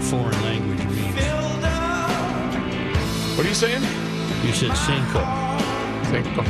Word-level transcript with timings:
That 0.00 0.08
foreign 0.08 0.42
language 0.42 0.84
means. 0.86 1.16
What 3.36 3.46
are 3.46 3.48
you 3.48 3.54
saying? 3.54 3.82
You 4.44 4.52
said 4.52 4.76
cinco. 4.76 5.20
Cinco. 6.10 6.42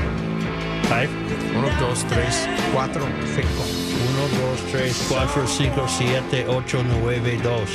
Five? 0.89 1.11
Uno, 1.55 1.69
dos, 1.79 2.05
tres, 2.05 2.47
cuatro, 2.73 3.03
cinco. 3.35 3.63
Uno, 4.09 4.29
dos, 4.41 4.61
tres, 4.71 5.07
cuatro, 5.09 5.47
cinco, 5.47 5.87
siete, 5.89 6.47
ocho, 6.49 6.83
nueve, 6.83 7.39
dos. 7.43 7.71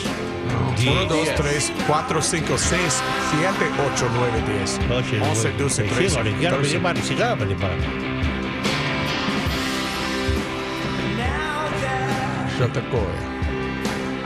Uno, 0.88 1.06
dos, 1.06 1.28
tres, 1.36 1.72
cuatro, 1.88 2.22
cinco, 2.22 2.58
seis, 2.58 3.02
siete, 3.32 3.66
ocho, 3.94 4.10
nueve, 4.16 4.42
diez. 4.48 4.80
Ocho, 4.89 5.23
Once, 5.23 5.44
nueve. 5.44 5.58
doce, 5.58 5.84
trece, 5.84 6.16
catorce. 6.42 7.06
sí, 7.08 7.16
claro, 7.16 7.38
pedir 7.38 7.58
para- 7.58 7.76
Shotakoi. 12.58 13.16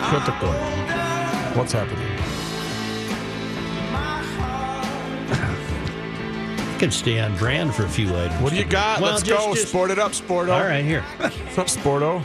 Shotakoi. 0.09 1.08
What's 1.55 1.73
happening? 1.73 1.99
Can 6.79 6.91
stay 6.91 7.19
on 7.19 7.35
brand 7.37 7.75
for 7.75 7.83
a 7.83 7.89
few 7.89 8.07
items. 8.15 8.41
What 8.41 8.53
do 8.53 8.59
you 8.59 8.63
got? 8.65 9.01
Well, 9.01 9.11
Let's 9.11 9.23
just- 9.23 9.47
go. 9.47 9.53
just- 9.53 9.67
Sport 9.69 9.91
it 9.91 9.99
up, 9.99 10.11
Sporto. 10.13 10.53
All 10.53 10.63
right, 10.63 10.85
here. 10.85 11.01
What's 11.17 11.57
up, 11.57 11.67
Sporto? 11.67 12.23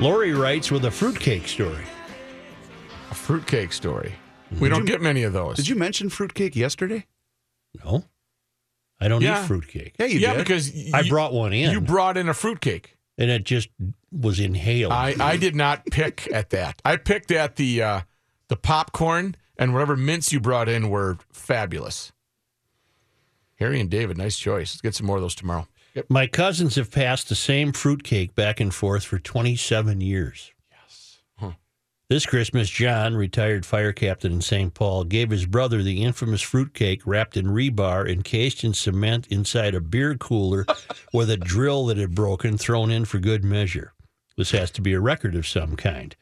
Lori 0.00 0.32
writes 0.32 0.70
with 0.70 0.84
a 0.86 0.90
fruitcake 0.90 1.46
story. 1.46 1.84
A 3.10 3.14
fruitcake 3.14 3.72
story. 3.72 4.14
We 4.58 4.68
don't 4.68 4.84
get 4.84 5.00
many 5.00 5.22
of 5.22 5.32
those. 5.32 5.56
Did 5.56 5.68
you 5.68 5.76
mention 5.76 6.08
fruitcake 6.10 6.56
yesterday? 6.56 7.06
No, 7.84 8.04
I 9.00 9.08
don't 9.08 9.22
Yeah. 9.22 9.42
eat 9.42 9.46
fruitcake. 9.46 9.94
Yeah, 9.98 10.06
you 10.06 10.18
yeah, 10.18 10.32
did. 10.34 10.38
because 10.38 10.72
I 10.92 11.08
brought 11.08 11.32
one 11.32 11.52
in, 11.52 11.70
You 11.70 11.80
brought 11.80 12.16
in 12.18 12.28
a 12.28 12.34
fruitcake. 12.34 12.98
and 13.16 13.30
it 13.30 13.44
just 13.44 13.68
was 14.10 14.40
inhaled. 14.40 14.92
I, 14.92 15.14
I 15.20 15.36
did 15.38 15.54
not 15.54 15.86
pick 15.86 16.28
at 16.32 16.50
that. 16.50 16.82
I 16.84 16.96
picked 16.96 17.30
at 17.30 17.56
the 17.56 17.82
uh, 17.82 18.00
the 18.52 18.56
popcorn 18.58 19.34
and 19.56 19.72
whatever 19.72 19.96
mints 19.96 20.30
you 20.30 20.38
brought 20.38 20.68
in 20.68 20.90
were 20.90 21.16
fabulous. 21.32 22.12
Harry 23.54 23.80
and 23.80 23.88
David, 23.88 24.18
nice 24.18 24.36
choice. 24.36 24.74
Let's 24.74 24.82
get 24.82 24.94
some 24.94 25.06
more 25.06 25.16
of 25.16 25.22
those 25.22 25.34
tomorrow. 25.34 25.66
Yep. 25.94 26.10
My 26.10 26.26
cousins 26.26 26.74
have 26.74 26.90
passed 26.90 27.30
the 27.30 27.34
same 27.34 27.72
fruitcake 27.72 28.34
back 28.34 28.60
and 28.60 28.74
forth 28.74 29.04
for 29.04 29.18
27 29.18 30.02
years. 30.02 30.52
Yes. 30.70 31.20
Huh. 31.38 31.52
This 32.10 32.26
Christmas, 32.26 32.68
John, 32.68 33.14
retired 33.14 33.64
fire 33.64 33.94
captain 33.94 34.32
in 34.32 34.42
St. 34.42 34.74
Paul, 34.74 35.04
gave 35.04 35.30
his 35.30 35.46
brother 35.46 35.82
the 35.82 36.02
infamous 36.02 36.42
fruitcake 36.42 37.06
wrapped 37.06 37.38
in 37.38 37.46
rebar, 37.46 38.06
encased 38.06 38.64
in 38.64 38.74
cement 38.74 39.28
inside 39.28 39.74
a 39.74 39.80
beer 39.80 40.14
cooler 40.14 40.66
with 41.14 41.30
a 41.30 41.38
drill 41.38 41.86
that 41.86 41.96
had 41.96 42.14
broken 42.14 42.58
thrown 42.58 42.90
in 42.90 43.06
for 43.06 43.18
good 43.18 43.44
measure. 43.44 43.94
This 44.36 44.50
has 44.50 44.70
to 44.72 44.82
be 44.82 44.92
a 44.92 45.00
record 45.00 45.34
of 45.34 45.46
some 45.46 45.74
kind. 45.74 46.14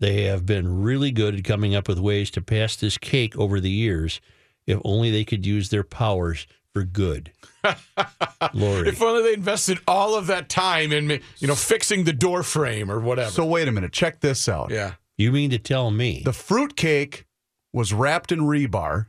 They 0.00 0.24
have 0.24 0.44
been 0.44 0.82
really 0.82 1.10
good 1.10 1.34
at 1.36 1.44
coming 1.44 1.74
up 1.74 1.88
with 1.88 1.98
ways 1.98 2.30
to 2.32 2.42
pass 2.42 2.76
this 2.76 2.98
cake 2.98 3.36
over 3.38 3.60
the 3.60 3.70
years. 3.70 4.20
If 4.66 4.78
only 4.84 5.10
they 5.10 5.24
could 5.24 5.46
use 5.46 5.70
their 5.70 5.84
powers 5.84 6.46
for 6.74 6.82
good. 6.84 7.32
Lori. 8.52 8.88
If 8.88 9.00
only 9.00 9.22
they 9.22 9.34
invested 9.34 9.78
all 9.88 10.14
of 10.14 10.26
that 10.26 10.48
time 10.48 10.92
in 10.92 11.20
you 11.38 11.48
know 11.48 11.54
fixing 11.54 12.04
the 12.04 12.12
door 12.12 12.42
frame 12.42 12.90
or 12.90 13.00
whatever. 13.00 13.30
So 13.30 13.44
wait 13.46 13.68
a 13.68 13.72
minute. 13.72 13.92
Check 13.92 14.20
this 14.20 14.48
out. 14.48 14.70
yeah. 14.70 14.92
You 15.18 15.32
mean 15.32 15.48
to 15.50 15.58
tell 15.58 15.90
me, 15.90 16.20
The 16.26 16.32
fruit 16.34 16.76
cake 16.76 17.24
was 17.72 17.92
wrapped 17.94 18.32
in 18.32 18.40
rebar. 18.40 19.06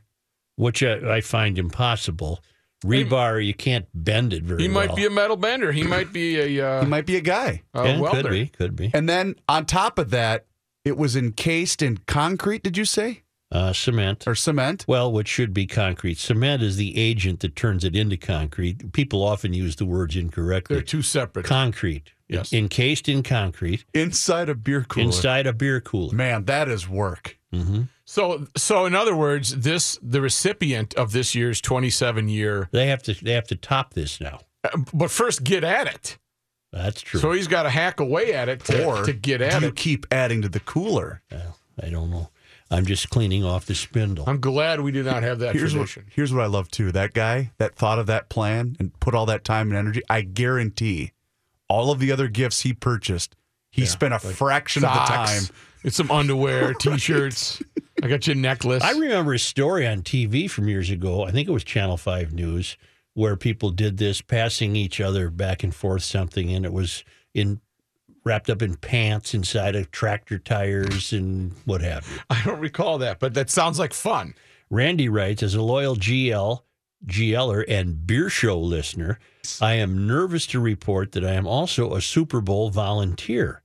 which 0.56 0.82
I, 0.82 1.16
I 1.16 1.20
find 1.20 1.58
impossible, 1.58 2.40
rebar 2.82 3.44
you 3.44 3.52
can't 3.52 3.86
bend 3.92 4.32
it 4.32 4.42
very 4.42 4.62
He 4.62 4.68
might 4.68 4.88
well. 4.88 4.96
be 4.96 5.04
a 5.04 5.10
metal 5.10 5.36
bender. 5.36 5.70
He 5.70 5.82
might 5.82 6.10
be 6.12 6.56
a, 6.58 6.66
uh, 6.66 6.80
He 6.80 6.86
might 6.86 7.04
be 7.04 7.16
a 7.16 7.20
guy. 7.20 7.62
a 7.74 7.84
Yeah, 7.84 8.00
welder. 8.00 8.22
could 8.22 8.30
be, 8.30 8.46
could 8.46 8.74
be. 8.76 8.90
And 8.94 9.06
then 9.06 9.34
on 9.50 9.66
top 9.66 9.98
of 9.98 10.08
that, 10.10 10.46
it 10.84 10.96
was 10.96 11.16
encased 11.16 11.82
in 11.82 11.98
concrete, 12.06 12.62
did 12.62 12.76
you 12.76 12.84
say? 12.84 13.22
Uh, 13.50 13.72
cement. 13.72 14.26
Or 14.26 14.34
cement? 14.34 14.84
Well, 14.86 15.10
which 15.10 15.26
should 15.28 15.54
be 15.54 15.66
concrete. 15.66 16.18
Cement 16.18 16.62
is 16.62 16.76
the 16.76 16.98
agent 16.98 17.40
that 17.40 17.56
turns 17.56 17.82
it 17.82 17.96
into 17.96 18.18
concrete. 18.18 18.92
People 18.92 19.22
often 19.22 19.54
use 19.54 19.76
the 19.76 19.86
words 19.86 20.16
incorrectly. 20.16 20.76
They're 20.76 20.82
two 20.84 21.00
separate. 21.00 21.46
concrete. 21.46 22.12
Yes. 22.28 22.52
Encased 22.52 23.08
in 23.08 23.22
concrete 23.22 23.86
Inside 23.94 24.50
a 24.50 24.54
beer 24.54 24.84
cooler. 24.86 25.06
inside 25.06 25.46
a 25.46 25.54
beer 25.54 25.80
cooler. 25.80 26.14
Man, 26.14 26.44
that 26.44 26.68
is 26.68 26.86
work. 26.86 27.38
hmm 27.50 27.84
So, 28.04 28.46
so 28.54 28.84
in 28.84 28.94
other 28.94 29.16
words, 29.16 29.56
this 29.56 29.98
the 30.02 30.20
recipient 30.20 30.92
of 30.92 31.12
this 31.12 31.34
year's 31.34 31.62
27 31.62 32.28
year. 32.28 32.68
They 32.70 32.88
have 32.88 33.02
to 33.04 33.14
they 33.14 33.32
have 33.32 33.46
to 33.48 33.56
top 33.56 33.94
this 33.94 34.20
now. 34.20 34.40
But 34.92 35.10
first, 35.10 35.42
get 35.42 35.64
at 35.64 35.86
it. 35.86 36.18
That's 36.72 37.00
true. 37.00 37.18
So 37.20 37.32
he's 37.32 37.48
got 37.48 37.62
to 37.64 37.70
hack 37.70 38.00
away 38.00 38.34
at 38.34 38.48
it 38.48 38.64
to, 38.66 38.84
Or 38.84 39.04
to 39.04 39.12
get 39.12 39.38
do 39.38 39.44
at 39.44 39.62
you 39.62 39.68
it. 39.68 39.76
keep 39.76 40.06
adding 40.10 40.42
to 40.42 40.48
the 40.48 40.60
cooler? 40.60 41.22
Well, 41.30 41.56
I 41.82 41.88
don't 41.90 42.10
know. 42.10 42.30
I'm 42.70 42.84
just 42.84 43.08
cleaning 43.08 43.44
off 43.44 43.64
the 43.64 43.74
spindle. 43.74 44.24
I'm 44.28 44.40
glad 44.40 44.80
we 44.82 44.92
do 44.92 45.02
not 45.02 45.22
have 45.22 45.38
that 45.38 45.54
Here's 45.54 45.74
what, 45.74 45.88
tradition. 45.88 46.12
here's 46.14 46.34
what 46.34 46.42
I 46.42 46.46
love 46.46 46.70
too. 46.70 46.92
That 46.92 47.14
guy 47.14 47.52
that 47.56 47.74
thought 47.76 47.98
of 47.98 48.06
that 48.08 48.28
plan 48.28 48.76
and 48.78 48.98
put 49.00 49.14
all 49.14 49.24
that 49.26 49.42
time 49.44 49.68
and 49.70 49.78
energy, 49.78 50.02
I 50.10 50.20
guarantee 50.20 51.12
all 51.68 51.90
of 51.90 51.98
the 51.98 52.12
other 52.12 52.28
gifts 52.28 52.60
he 52.60 52.74
purchased, 52.74 53.34
he 53.70 53.86
spent 53.86 54.12
a 54.12 54.18
fraction 54.18 54.84
of 54.84 54.92
the 54.92 54.98
time. 55.00 55.42
It's 55.84 55.96
some 55.96 56.10
underwear, 56.10 56.74
t-shirts. 56.78 57.62
I 58.02 58.08
got 58.08 58.26
your 58.26 58.36
necklace. 58.36 58.82
I 58.82 58.90
remember 58.90 59.32
a 59.32 59.38
story 59.38 59.86
on 59.86 60.02
TV 60.02 60.50
from 60.50 60.68
years 60.68 60.90
ago. 60.90 61.24
I 61.24 61.30
think 61.30 61.48
it 61.48 61.52
was 61.52 61.64
Channel 61.64 61.96
5 61.96 62.34
News 62.34 62.76
where 63.18 63.34
people 63.34 63.70
did 63.70 63.96
this, 63.96 64.20
passing 64.20 64.76
each 64.76 65.00
other 65.00 65.28
back 65.28 65.64
and 65.64 65.74
forth 65.74 66.04
something, 66.04 66.54
and 66.54 66.64
it 66.64 66.72
was 66.72 67.02
in 67.34 67.60
wrapped 68.24 68.48
up 68.48 68.62
in 68.62 68.76
pants 68.76 69.34
inside 69.34 69.74
of 69.74 69.90
tractor 69.90 70.38
tires 70.38 71.12
and 71.12 71.52
what 71.64 71.80
have 71.80 72.08
you. 72.08 72.18
I 72.30 72.40
don't 72.44 72.60
recall 72.60 72.98
that, 72.98 73.18
but 73.18 73.34
that 73.34 73.50
sounds 73.50 73.76
like 73.76 73.92
fun. 73.92 74.34
Randy 74.70 75.08
writes, 75.08 75.42
as 75.42 75.56
a 75.56 75.62
loyal 75.62 75.96
GL, 75.96 76.60
GLer, 77.06 77.64
and 77.66 78.06
beer 78.06 78.30
show 78.30 78.60
listener, 78.60 79.18
I 79.60 79.74
am 79.74 80.06
nervous 80.06 80.46
to 80.48 80.60
report 80.60 81.10
that 81.12 81.24
I 81.24 81.32
am 81.32 81.46
also 81.46 81.94
a 81.94 82.00
Super 82.00 82.40
Bowl 82.40 82.70
volunteer. 82.70 83.62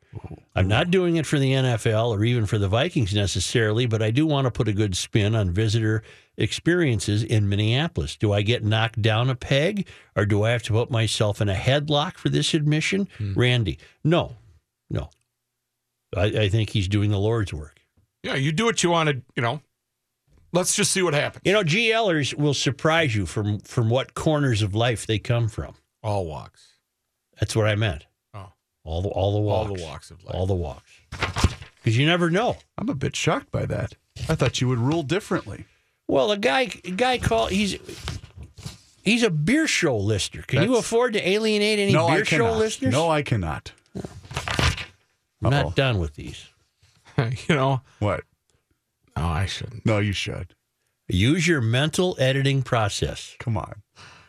I'm 0.55 0.67
not 0.67 0.91
doing 0.91 1.15
it 1.15 1.25
for 1.25 1.39
the 1.39 1.51
NFL 1.51 2.09
or 2.09 2.23
even 2.23 2.45
for 2.45 2.57
the 2.57 2.67
Vikings 2.67 3.13
necessarily, 3.13 3.85
but 3.85 4.03
I 4.03 4.11
do 4.11 4.25
want 4.25 4.45
to 4.45 4.51
put 4.51 4.67
a 4.67 4.73
good 4.73 4.95
spin 4.95 5.35
on 5.35 5.51
visitor 5.51 6.03
experiences 6.37 7.23
in 7.23 7.49
Minneapolis. 7.49 8.15
Do 8.15 8.31
I 8.31 8.43
get 8.43 8.63
knocked 8.63 9.01
down 9.01 9.29
a 9.29 9.35
peg 9.35 9.87
or 10.15 10.25
do 10.25 10.43
I 10.43 10.51
have 10.51 10.63
to 10.63 10.73
put 10.73 10.91
myself 10.91 11.41
in 11.41 11.49
a 11.49 11.55
headlock 11.55 12.17
for 12.17 12.29
this 12.29 12.53
admission? 12.53 13.07
Hmm. 13.17 13.33
Randy, 13.33 13.79
no, 14.03 14.35
no. 14.89 15.09
I, 16.15 16.25
I 16.25 16.49
think 16.49 16.69
he's 16.69 16.87
doing 16.87 17.09
the 17.09 17.19
Lord's 17.19 17.53
work. 17.53 17.79
Yeah, 18.21 18.35
you 18.35 18.51
do 18.51 18.65
what 18.65 18.83
you 18.83 18.91
want 18.91 19.09
to, 19.09 19.21
you 19.35 19.41
know. 19.41 19.61
Let's 20.51 20.75
just 20.75 20.91
see 20.91 21.01
what 21.01 21.15
happens. 21.15 21.41
You 21.45 21.53
know, 21.53 21.63
GLers 21.63 22.35
will 22.35 22.53
surprise 22.53 23.15
you 23.15 23.25
from 23.25 23.59
from 23.61 23.89
what 23.89 24.13
corners 24.13 24.61
of 24.61 24.75
life 24.75 25.07
they 25.07 25.17
come 25.17 25.49
from. 25.49 25.73
All 26.03 26.27
walks. 26.27 26.73
That's 27.39 27.55
what 27.55 27.67
I 27.67 27.73
meant. 27.75 28.05
All 28.83 29.01
the 29.01 29.09
all 29.09 29.31
the 29.33 29.49
All 29.49 29.65
walks. 29.67 29.81
the 29.81 29.87
walks 29.87 30.11
of 30.11 30.23
life. 30.23 30.35
All 30.35 30.45
the 30.45 30.53
walks. 30.53 30.91
Because 31.11 31.97
you 31.97 32.05
never 32.05 32.29
know. 32.29 32.57
I'm 32.77 32.89
a 32.89 32.95
bit 32.95 33.15
shocked 33.15 33.51
by 33.51 33.65
that. 33.65 33.95
I 34.29 34.35
thought 34.35 34.61
you 34.61 34.67
would 34.67 34.79
rule 34.79 35.03
differently. 35.03 35.65
Well, 36.07 36.31
a 36.31 36.37
guy 36.37 36.69
a 36.83 36.91
guy 36.91 37.17
called 37.17 37.51
he's 37.51 37.77
he's 39.03 39.23
a 39.23 39.29
beer 39.29 39.67
show 39.67 39.97
listener. 39.97 40.43
Can 40.43 40.63
you 40.63 40.75
afford 40.77 41.13
to 41.13 41.27
alienate 41.27 41.79
any 41.79 41.93
no, 41.93 42.07
beer 42.07 42.19
I 42.21 42.23
show 42.23 42.37
cannot. 42.37 42.57
listeners? 42.57 42.91
No, 42.93 43.09
I 43.09 43.21
cannot. 43.21 43.71
I'm 43.95 44.03
Uh-oh. 45.53 45.63
not 45.63 45.75
done 45.75 45.99
with 45.99 46.15
these. 46.15 46.47
you 47.17 47.55
know? 47.55 47.81
What? 47.99 48.23
No, 49.17 49.23
I 49.25 49.45
shouldn't. 49.45 49.85
No, 49.85 49.99
you 49.99 50.13
should. 50.13 50.55
Use 51.09 51.45
your 51.47 51.59
mental 51.61 52.15
editing 52.17 52.63
process. 52.63 53.35
Come 53.39 53.57
on. 53.57 53.83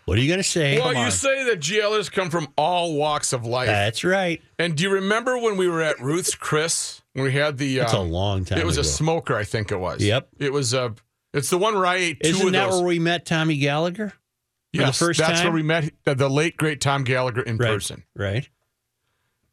What 0.06 0.18
are 0.18 0.20
you 0.20 0.28
going 0.28 0.38
to 0.40 0.44
say? 0.48 0.78
Well, 0.78 0.94
you 0.94 1.10
say 1.10 1.44
that 1.44 1.60
GLers 1.60 2.10
come 2.12 2.28
from 2.30 2.48
all 2.58 2.94
walks 2.94 3.32
of 3.32 3.44
life. 3.46 3.68
That's 3.68 4.04
right. 4.04 4.42
and 4.58 4.76
do 4.76 4.82
you 4.84 4.90
remember 4.90 5.38
when 5.38 5.56
we 5.56 5.66
were 5.68 5.80
at 5.82 5.98
Ruth's 6.00 6.34
Chris 6.34 7.02
when 7.14 7.24
we 7.24 7.32
had 7.32 7.56
the? 7.58 7.78
That's 7.78 7.92
a 7.94 7.98
um, 7.98 8.10
long 8.10 8.44
time 8.44 8.58
It 8.58 8.66
was 8.66 8.76
ago. 8.76 8.82
a 8.82 8.84
smoker, 8.84 9.34
I 9.36 9.44
think 9.44 9.72
it 9.72 9.78
was. 9.78 10.02
Yep. 10.02 10.28
It 10.38 10.52
was 10.52 10.74
a. 10.74 10.94
It's 11.32 11.50
the 11.50 11.58
one 11.58 11.74
where 11.74 11.86
I 11.86 11.96
ate 11.96 12.20
2 12.22 12.28
Isn't 12.28 12.46
of 12.48 12.52
that 12.52 12.66
those. 12.70 12.78
where 12.80 12.86
we 12.88 12.98
met 12.98 13.24
Tommy 13.26 13.56
Gallagher? 13.56 14.10
for 14.10 14.78
the 14.78 14.84
yes, 14.86 14.98
first 14.98 15.20
that's 15.20 15.38
time? 15.40 15.44
where 15.46 15.52
we 15.54 15.62
met 15.62 15.90
uh, 16.06 16.14
the 16.14 16.28
late 16.28 16.56
great 16.56 16.80
Tom 16.80 17.04
Gallagher 17.04 17.42
in 17.42 17.56
Right. 17.56 17.68
person. 17.68 18.02
Right. 18.16 18.48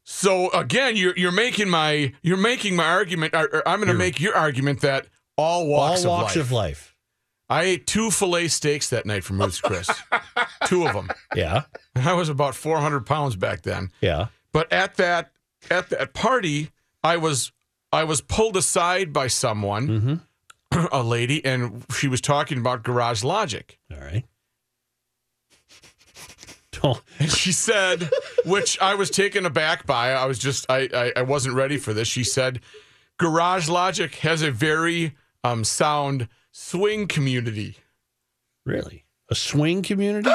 So 0.04 0.50
again, 0.50 0.96
you're 0.96 1.16
you're 1.16 1.32
making 1.32 1.68
my 1.70 2.12
you're 2.22 2.36
making 2.36 2.76
my 2.76 2.84
argument. 2.84 3.34
Or, 3.34 3.48
or 3.56 3.68
I'm 3.68 3.78
going 3.78 3.88
to 3.88 3.94
make 3.94 4.20
your 4.20 4.34
argument 4.36 4.80
that 4.80 5.06
all 5.38 5.66
walks, 5.68 6.04
All 6.04 6.12
walks 6.22 6.36
of, 6.36 6.50
life. 6.50 6.50
of 6.50 6.52
life. 6.52 6.91
I 7.52 7.62
ate 7.64 7.86
two 7.86 8.10
fillet 8.10 8.48
steaks 8.48 8.88
that 8.90 9.04
night 9.04 9.24
from 9.24 9.40
Ruth's 9.40 9.60
Chris, 9.60 9.88
two 10.66 10.86
of 10.86 10.94
them. 10.94 11.10
Yeah. 11.34 11.62
I 11.94 12.14
was 12.14 12.28
about 12.28 12.54
400 12.54 13.04
pounds 13.04 13.36
back 13.36 13.62
then. 13.62 13.90
Yeah. 14.00 14.28
But 14.52 14.72
at 14.72 14.96
that 14.96 15.32
at 15.70 15.90
that 15.90 16.14
party, 16.14 16.70
I 17.04 17.16
was 17.18 17.52
I 17.92 18.04
was 18.04 18.20
pulled 18.22 18.56
aside 18.56 19.12
by 19.12 19.26
someone, 19.26 19.88
Mm-hmm. 19.88 20.86
a 20.92 21.02
lady, 21.02 21.44
and 21.44 21.84
she 21.94 22.08
was 22.08 22.22
talking 22.22 22.56
about 22.58 22.82
Garage 22.82 23.22
Logic. 23.22 23.78
All 23.92 23.98
right. 24.00 24.24
Don't. 26.72 27.00
And 27.18 27.30
she 27.30 27.52
said, 27.52 28.08
which 28.46 28.80
I 28.80 28.94
was 28.94 29.10
taken 29.10 29.44
aback 29.44 29.86
by. 29.86 30.12
I 30.12 30.24
was 30.24 30.38
just 30.38 30.64
I, 30.70 30.88
I 30.94 31.12
I 31.16 31.22
wasn't 31.22 31.54
ready 31.54 31.76
for 31.76 31.92
this. 31.92 32.08
She 32.08 32.24
said, 32.24 32.60
Garage 33.18 33.68
Logic 33.68 34.14
has 34.16 34.40
a 34.42 34.50
very 34.50 35.14
um 35.44 35.64
sound 35.64 36.28
swing 36.52 37.08
community. 37.08 37.76
Really? 38.64 39.04
A 39.30 39.34
swing 39.34 39.82
community? 39.82 40.30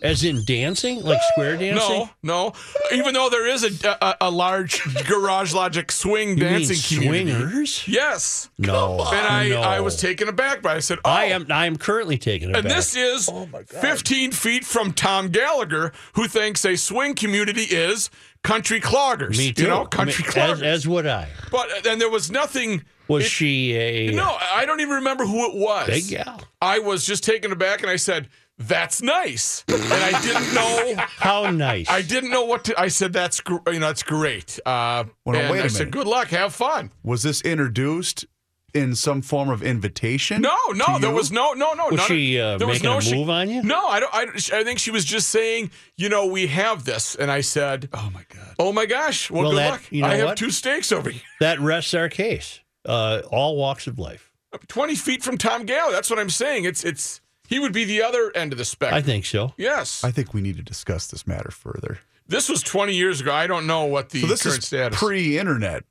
As 0.00 0.22
in 0.22 0.44
dancing? 0.44 1.02
Like 1.02 1.20
square 1.32 1.56
dancing? 1.56 2.08
No, 2.22 2.52
no. 2.52 2.52
Even 2.92 3.14
though 3.14 3.28
there 3.28 3.48
is 3.48 3.64
a 3.84 3.88
a, 4.00 4.14
a 4.20 4.30
large 4.30 4.80
Garage 5.08 5.52
Logic 5.52 5.90
swing 5.90 6.30
You 6.30 6.36
mean 6.36 6.52
dancing 6.52 6.98
community. 6.98 7.32
swingers? 7.32 7.88
Yes. 7.88 8.48
No. 8.58 9.00
And 9.00 9.26
I, 9.26 9.48
no. 9.48 9.60
I 9.60 9.80
was 9.80 9.96
taken 10.00 10.28
aback 10.28 10.62
by. 10.62 10.74
it. 10.74 10.76
I 10.76 10.80
said, 10.80 10.98
oh. 11.04 11.10
I 11.10 11.24
am 11.24 11.46
I 11.50 11.66
am 11.66 11.76
currently 11.76 12.16
taking 12.16 12.50
it 12.50 12.56
And 12.56 12.70
this 12.70 12.94
is 12.94 13.28
15 13.66 14.30
feet 14.30 14.64
from 14.64 14.92
Tom 14.92 15.30
Gallagher, 15.30 15.92
who 16.12 16.28
thinks 16.28 16.64
a 16.64 16.76
swing 16.76 17.16
community 17.16 17.62
is 17.64 18.08
country 18.44 18.80
cloggers. 18.80 19.36
Me 19.36 19.52
too. 19.52 19.62
You 19.62 19.68
know, 19.68 19.84
country 19.84 20.24
I 20.24 20.28
mean, 20.28 20.32
cloggers. 20.32 20.62
as, 20.62 20.84
as 20.84 20.88
would 20.88 21.08
I. 21.08 21.28
but 21.50 21.86
and 21.88 22.00
there 22.00 22.10
was 22.10 22.30
nothing. 22.30 22.84
Was 23.08 23.24
it- 23.24 23.28
she 23.30 23.74
a 23.74 24.10
No, 24.12 24.36
I 24.40 24.64
don't 24.66 24.80
even 24.80 24.94
remember 24.96 25.24
who 25.26 25.46
it 25.50 25.54
was. 25.56 25.86
big 25.86 26.08
gal? 26.08 26.40
I 26.60 26.78
was 26.78 27.04
just 27.06 27.24
taken 27.24 27.52
aback, 27.52 27.80
and 27.82 27.90
I 27.90 27.96
said, 27.96 28.28
"That's 28.58 29.00
nice," 29.02 29.64
and 29.68 29.82
I 29.82 30.20
didn't 30.20 30.54
know. 30.54 30.94
How 31.18 31.50
nice. 31.50 31.88
I 31.88 32.02
didn't 32.02 32.30
know 32.30 32.44
what 32.44 32.64
to. 32.64 32.78
I 32.80 32.88
said, 32.88 33.12
"That's 33.12 33.40
gr- 33.40 33.56
you 33.72 33.78
know, 33.78 33.86
that's 33.86 34.02
great." 34.02 34.58
Uh, 34.66 35.04
Well, 35.24 35.34
now, 35.34 35.40
and 35.42 35.50
wait 35.52 35.60
a 35.60 35.64
I 35.64 35.68
said, 35.68 35.90
"Good 35.90 36.06
luck, 36.06 36.28
have 36.28 36.54
fun." 36.54 36.90
Was 37.02 37.22
this 37.22 37.40
introduced 37.42 38.26
in 38.74 38.94
some 38.94 39.22
form 39.22 39.48
of 39.48 39.62
invitation? 39.62 40.42
No, 40.42 40.56
no, 40.74 40.98
there 40.98 41.10
was 41.10 41.32
no, 41.32 41.52
no, 41.54 41.72
no. 41.72 41.88
Was 41.88 42.02
she, 42.02 42.38
uh, 42.38 42.58
there 42.58 42.66
was 42.66 42.76
making 42.82 42.90
no 42.90 42.98
a 42.98 43.02
she- 43.02 43.14
move 43.14 43.30
on 43.30 43.48
you? 43.48 43.62
No, 43.62 43.86
I 43.86 44.00
don't. 44.00 44.14
I, 44.14 44.22
I 44.58 44.64
think 44.64 44.78
she 44.78 44.90
was 44.90 45.04
just 45.06 45.28
saying, 45.30 45.70
you 45.96 46.08
know, 46.10 46.26
we 46.26 46.48
have 46.48 46.84
this, 46.84 47.14
and 47.14 47.30
I 47.30 47.40
said, 47.40 47.88
Oh 47.94 48.10
my 48.12 48.24
god. 48.28 48.54
"Oh 48.58 48.72
my 48.72 48.84
gosh, 48.86 49.30
well, 49.30 49.42
Well, 49.44 49.52
good 49.52 49.58
that- 49.60 49.70
luck. 49.70 49.82
you 49.90 50.02
know 50.02 50.08
I 50.08 50.16
have 50.16 50.26
what? 50.26 50.36
two 50.36 50.50
steaks 50.50 50.90
over 50.92 51.08
here, 51.10 51.22
that 51.40 51.60
rests 51.60 51.94
our 51.94 52.08
case. 52.10 52.60
Uh, 52.88 53.20
all 53.30 53.56
walks 53.56 53.86
of 53.86 53.98
life. 53.98 54.32
twenty 54.66 54.94
feet 54.96 55.22
from 55.22 55.36
Tom 55.38 55.66
Gallagher. 55.66 55.92
That's 55.94 56.08
what 56.10 56.18
I'm 56.18 56.30
saying. 56.30 56.64
It's 56.64 56.82
it's 56.84 57.20
he 57.46 57.58
would 57.58 57.72
be 57.72 57.84
the 57.84 58.02
other 58.02 58.32
end 58.34 58.52
of 58.52 58.58
the 58.58 58.64
spectrum. 58.64 58.96
I 58.98 59.02
think 59.02 59.26
so. 59.26 59.52
Yes, 59.58 60.02
I 60.02 60.10
think 60.10 60.32
we 60.34 60.40
need 60.40 60.56
to 60.56 60.62
discuss 60.62 61.06
this 61.06 61.26
matter 61.26 61.50
further. 61.50 61.98
this 62.26 62.48
was 62.48 62.62
20 62.62 62.94
years 62.94 63.20
ago. 63.20 63.32
I 63.32 63.46
don't 63.46 63.66
know 63.66 63.84
what 63.84 64.10
the 64.10 64.20
so 64.22 64.26
this 64.26 64.42
current 64.42 64.58
is 64.58 64.66
status. 64.66 64.98
pre-internet. 64.98 65.84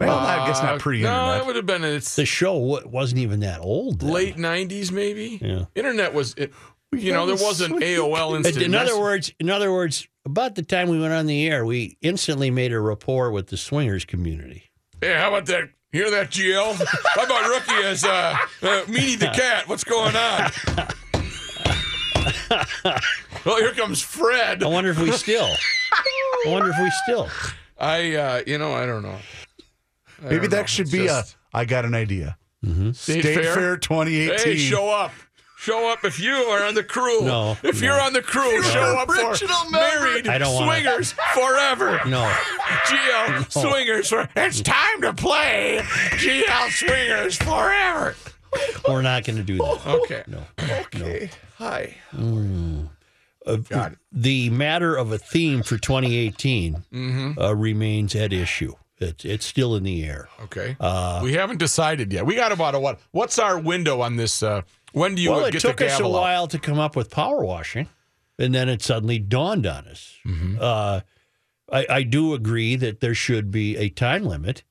Well, 0.00 0.16
I 0.18 0.46
guess 0.46 0.60
Uh, 0.60 0.64
not 0.64 0.80
pre-internet. 0.80 1.26
No, 1.26 1.36
it 1.42 1.46
would 1.46 1.56
have 1.56 1.66
been 1.66 1.84
it's 1.84 2.16
The 2.16 2.26
show 2.26 2.54
wa- 2.56 2.82
wasn't 2.84 3.20
even 3.20 3.40
that 3.40 3.60
old. 3.60 4.00
then. 4.00 4.10
late 4.10 4.36
90s, 4.36 4.90
maybe. 4.90 5.38
Yeah. 5.40 5.64
Internet 5.74 6.12
was 6.14 6.34
it. 6.36 6.52
You 6.92 7.12
know, 7.12 7.26
there 7.26 7.36
wasn't 7.36 7.82
AOL 7.82 8.30
In- 8.36 8.44
instant. 8.44 8.64
In 8.64 8.74
other 8.74 8.98
words, 8.98 9.32
in 9.40 9.50
other 9.50 9.72
words, 9.72 10.06
about 10.24 10.54
the 10.56 10.62
time 10.62 10.88
we 10.88 11.00
went 11.00 11.12
on 11.12 11.26
the 11.26 11.46
air, 11.48 11.64
we 11.64 11.96
instantly 12.02 12.50
made 12.50 12.72
a 12.72 12.78
rapport 12.80 13.30
with 13.30 13.48
the 13.48 13.56
swingers 13.56 14.04
community. 14.04 14.64
Hey, 15.04 15.12
how 15.18 15.28
about 15.28 15.44
that? 15.46 15.68
Hear 15.92 16.10
that, 16.12 16.30
GL? 16.30 16.82
How 17.14 17.24
about 17.24 17.46
Rookie 17.46 17.84
as 17.86 18.04
uh, 18.04 18.08
uh, 18.62 18.84
Meanie 18.86 19.18
the 19.18 19.26
cat? 19.26 19.68
What's 19.68 19.84
going 19.84 20.16
on? 20.16 20.50
well, 23.44 23.58
here 23.58 23.72
comes 23.74 24.00
Fred. 24.00 24.62
I 24.62 24.66
wonder 24.66 24.88
if 24.92 24.98
we 24.98 25.12
still. 25.12 25.44
I 25.46 26.42
wonder 26.46 26.70
if 26.70 26.78
we 26.80 26.90
still. 27.02 27.28
I, 27.78 28.14
uh, 28.14 28.42
you 28.46 28.56
know, 28.56 28.72
I 28.72 28.86
don't 28.86 29.02
know. 29.02 29.18
I 30.22 30.24
Maybe 30.24 30.36
don't 30.38 30.50
that 30.52 30.60
know. 30.60 30.66
should 30.68 30.86
It's 30.86 30.92
be 30.92 31.04
just- 31.04 31.34
a. 31.52 31.58
I 31.58 31.64
got 31.66 31.84
an 31.84 31.94
idea. 31.94 32.38
State, 32.64 32.94
State 32.94 33.22
Fair. 33.34 33.54
Fair 33.54 33.76
2018. 33.76 34.38
Hey, 34.38 34.56
show 34.56 34.88
up. 34.88 35.12
Show 35.64 35.88
up 35.90 36.04
if 36.04 36.20
you 36.20 36.34
are 36.34 36.62
on 36.64 36.74
the 36.74 36.84
crew. 36.84 37.22
No, 37.22 37.56
If 37.62 37.80
no. 37.80 37.86
you're 37.86 38.00
on 38.00 38.12
the 38.12 38.20
crew, 38.20 38.62
show 38.64 38.98
up 38.98 39.10
for 39.10 39.30
Original 39.30 39.70
married 39.70 40.28
I 40.28 40.36
don't 40.36 40.54
wanna- 40.54 40.66
swingers 40.82 41.12
forever. 41.32 42.00
No. 42.06 42.30
GL 42.86 43.50
swingers 43.50 44.08
for 44.10 44.28
it's 44.36 44.60
time 44.60 45.00
to 45.00 45.14
play 45.14 45.80
GL 46.18 46.70
swingers 46.70 47.36
forever. 47.36 48.14
We're 48.86 49.00
not 49.00 49.24
going 49.24 49.38
to 49.38 49.42
do 49.42 49.56
that. 49.56 49.86
Okay. 49.86 50.22
No. 50.26 50.44
Okay. 50.60 51.30
Hi. 51.56 51.96
Uh, 53.46 53.56
Got 53.56 53.92
it. 53.92 53.98
the 54.12 54.50
matter 54.50 54.94
of 54.96 55.12
a 55.12 55.18
theme 55.18 55.62
for 55.62 55.76
2018 55.78 56.84
Mm-hmm. 56.92 57.38
uh, 57.40 57.52
remains 57.52 58.14
at 58.14 58.32
issue. 58.32 58.74
It's 58.98 59.24
it's 59.24 59.44
still 59.46 59.74
in 59.76 59.82
the 59.82 60.04
air. 60.04 60.28
Okay. 60.42 60.76
we 61.22 61.32
haven't 61.32 61.58
decided 61.58 62.12
yet. 62.12 62.26
We 62.26 62.36
got 62.36 62.52
about 62.52 62.74
a 62.74 62.78
what? 62.80 63.00
What's 63.10 63.38
our 63.38 63.58
window 63.58 64.02
on 64.02 64.16
this? 64.16 64.42
When 64.94 65.14
do 65.14 65.22
you 65.22 65.30
well, 65.30 65.44
it 65.44 65.52
get 65.52 65.60
took 65.62 65.78
the 65.78 65.86
us 65.86 65.94
a 65.94 65.98
gavel 65.98 66.16
out? 66.16 66.20
while 66.20 66.46
to 66.48 66.58
come 66.58 66.78
up 66.78 66.96
with 66.96 67.10
power 67.10 67.44
washing, 67.44 67.88
and 68.38 68.54
then 68.54 68.68
it 68.68 68.80
suddenly 68.80 69.18
dawned 69.18 69.66
on 69.66 69.86
us. 69.88 70.16
Mm-hmm. 70.26 70.56
Uh, 70.60 71.00
I, 71.72 71.86
I 71.90 72.02
do 72.02 72.34
agree 72.34 72.76
that 72.76 73.00
there 73.00 73.14
should 73.14 73.50
be 73.50 73.76
a 73.76 73.88
time 73.88 74.24
limit. 74.24 74.62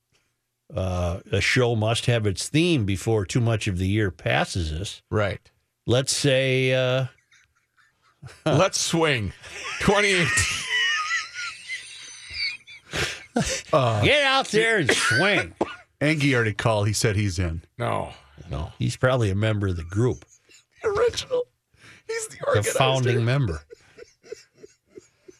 Uh, 0.74 1.20
a 1.30 1.40
show 1.40 1.76
must 1.76 2.06
have 2.06 2.26
its 2.26 2.48
theme 2.48 2.84
before 2.86 3.26
too 3.26 3.40
much 3.40 3.68
of 3.68 3.78
the 3.78 3.86
year 3.86 4.10
passes 4.10 4.72
us. 4.72 5.02
Right. 5.10 5.50
Let's 5.86 6.16
say 6.16 6.72
uh, 6.72 7.06
Let's 8.46 8.80
swing. 8.80 9.32
2018. 9.80 10.60
get 14.04 14.22
out 14.24 14.48
there 14.48 14.78
and 14.78 14.90
swing. 14.90 15.54
Angie 16.00 16.34
already 16.34 16.54
called. 16.54 16.86
He 16.86 16.92
said 16.92 17.16
he's 17.16 17.38
in. 17.38 17.62
No. 17.78 18.12
No, 18.50 18.72
he's 18.78 18.96
probably 18.96 19.30
a 19.30 19.34
member 19.34 19.68
of 19.68 19.76
the 19.76 19.84
group, 19.84 20.24
The 20.82 20.88
Original. 20.88 21.44
He's 22.06 22.28
the 22.28 22.38
the 22.54 22.62
founding 22.62 23.24
member. 23.24 23.62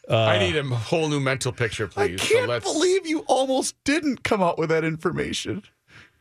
I 0.09 0.35
uh, 0.35 0.39
need 0.39 0.55
a 0.55 0.63
whole 0.63 1.09
new 1.09 1.19
mental 1.19 1.51
picture, 1.51 1.87
please. 1.87 2.21
I 2.21 2.25
can't 2.25 2.45
so 2.45 2.45
let's. 2.45 2.71
believe 2.71 3.07
you 3.07 3.19
almost 3.21 3.75
didn't 3.83 4.23
come 4.23 4.41
out 4.41 4.57
with 4.57 4.69
that 4.69 4.83
information. 4.83 5.63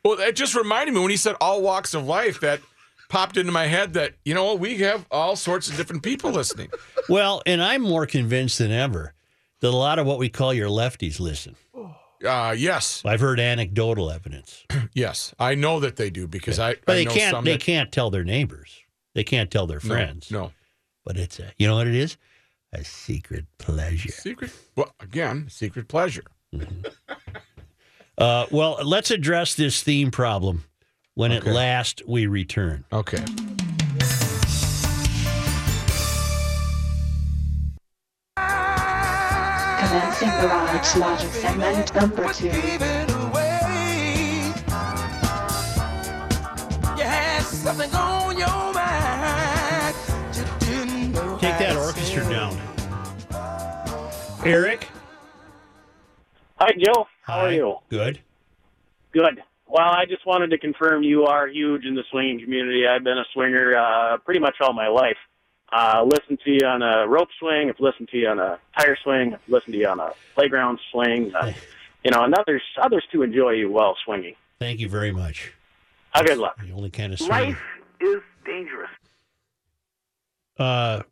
Well, 0.04 0.16
that 0.16 0.36
just 0.36 0.54
reminded 0.54 0.94
me 0.94 1.00
when 1.00 1.10
he 1.10 1.16
said 1.16 1.36
all 1.40 1.62
walks 1.62 1.94
of 1.94 2.06
life 2.06 2.40
that 2.40 2.60
popped 3.08 3.36
into 3.36 3.52
my 3.52 3.66
head 3.66 3.94
that, 3.94 4.14
you 4.24 4.34
know, 4.34 4.54
we 4.54 4.78
have 4.78 5.06
all 5.10 5.36
sorts 5.36 5.68
of 5.68 5.76
different 5.76 6.02
people 6.02 6.30
listening. 6.30 6.70
Well, 7.08 7.42
and 7.46 7.62
I'm 7.62 7.82
more 7.82 8.06
convinced 8.06 8.58
than 8.58 8.70
ever 8.70 9.14
that 9.60 9.68
a 9.68 9.76
lot 9.76 9.98
of 9.98 10.06
what 10.06 10.18
we 10.18 10.28
call 10.28 10.52
your 10.52 10.68
lefties 10.68 11.20
listen. 11.20 11.56
Oh. 11.74 11.94
Uh, 12.24 12.54
yes. 12.56 13.02
I've 13.04 13.20
heard 13.20 13.38
anecdotal 13.40 14.10
evidence, 14.10 14.64
Yes. 14.94 15.34
I 15.38 15.54
know 15.54 15.80
that 15.80 15.96
they 15.96 16.10
do 16.10 16.26
because 16.26 16.58
I, 16.58 16.76
but 16.86 16.92
I 16.92 16.94
they 16.96 17.04
know 17.04 17.10
can't. 17.12 17.44
They 17.44 17.52
that, 17.52 17.60
can't 17.60 17.92
tell 17.92 18.10
their 18.10 18.24
neighbors. 18.24 18.80
They 19.14 19.24
can't 19.24 19.50
tell 19.50 19.66
their 19.66 19.80
No, 19.84 19.88
friends. 19.94 20.30
No. 20.30 20.52
But 21.04 21.16
it's 21.18 21.38
a, 21.38 21.52
you 21.58 21.66
know 21.66 21.76
what 21.76 21.86
it 21.86 21.94
is? 21.94 22.16
A 22.72 22.82
secret 22.84 23.44
pleasure. 23.58 24.08
Secret. 24.10 24.50
Well, 24.74 24.92
again, 25.00 25.46
secret 25.48 25.88
pleasure. 25.88 26.24
Uh, 28.16 28.46
well, 28.52 28.78
let's 28.84 29.10
address 29.10 29.56
this 29.56 29.82
theme 29.82 30.12
problem 30.12 30.62
when 31.14 31.32
Okay. 31.32 31.48
at 31.50 31.52
last 31.52 32.00
we 32.06 32.26
return. 32.28 32.84
Okay. 32.92 33.24
Commencing 39.94 40.28
Garage 40.28 40.96
Logic 40.96 41.30
segment 41.30 41.94
number 41.94 42.32
two. 42.32 42.50
Take 51.38 51.58
that 51.60 51.76
orchestra 51.76 52.28
down. 52.28 52.58
Eric? 54.44 54.88
Hi, 56.58 56.72
Joe. 56.76 57.06
How 57.22 57.34
Hi. 57.34 57.44
are 57.44 57.52
you? 57.52 57.76
Good. 57.88 58.20
Good. 59.12 59.44
Well, 59.68 59.78
I 59.78 60.06
just 60.08 60.26
wanted 60.26 60.50
to 60.50 60.58
confirm 60.58 61.04
you 61.04 61.26
are 61.26 61.46
huge 61.46 61.84
in 61.84 61.94
the 61.94 62.02
swinging 62.10 62.40
community. 62.40 62.84
I've 62.84 63.04
been 63.04 63.18
a 63.18 63.24
swinger 63.32 63.76
uh, 63.76 64.16
pretty 64.24 64.40
much 64.40 64.56
all 64.60 64.72
my 64.72 64.88
life. 64.88 65.18
Uh, 65.74 66.04
listened 66.04 66.38
to 66.44 66.50
you 66.52 66.64
on 66.64 66.82
a 66.82 67.06
rope 67.08 67.28
swing. 67.40 67.68
I've 67.68 67.80
listened 67.80 68.08
to 68.10 68.16
you 68.16 68.28
on 68.28 68.38
a 68.38 68.60
tire 68.78 68.96
swing. 69.02 69.34
I've 69.34 69.40
listened 69.48 69.72
to 69.72 69.78
you 69.80 69.88
on 69.88 69.98
a 69.98 70.12
playground 70.36 70.78
swing. 70.92 71.34
Uh, 71.34 71.52
you 72.04 72.12
know, 72.12 72.22
and 72.22 72.32
others 72.34 72.62
others 72.80 73.02
to 73.10 73.22
enjoy 73.22 73.50
you 73.50 73.70
while 73.70 73.96
swinging. 74.04 74.36
Thank 74.60 74.78
you 74.78 74.88
very 74.88 75.10
much. 75.10 75.52
How 76.10 76.22
good 76.22 76.38
luck. 76.38 76.56
The 76.64 76.72
only 76.72 76.90
kind 76.90 77.12
of 77.12 77.18
swing. 77.18 77.30
Life 77.30 77.62
is 78.00 78.22
dangerous. 78.44 78.90
Uh, 80.56 81.02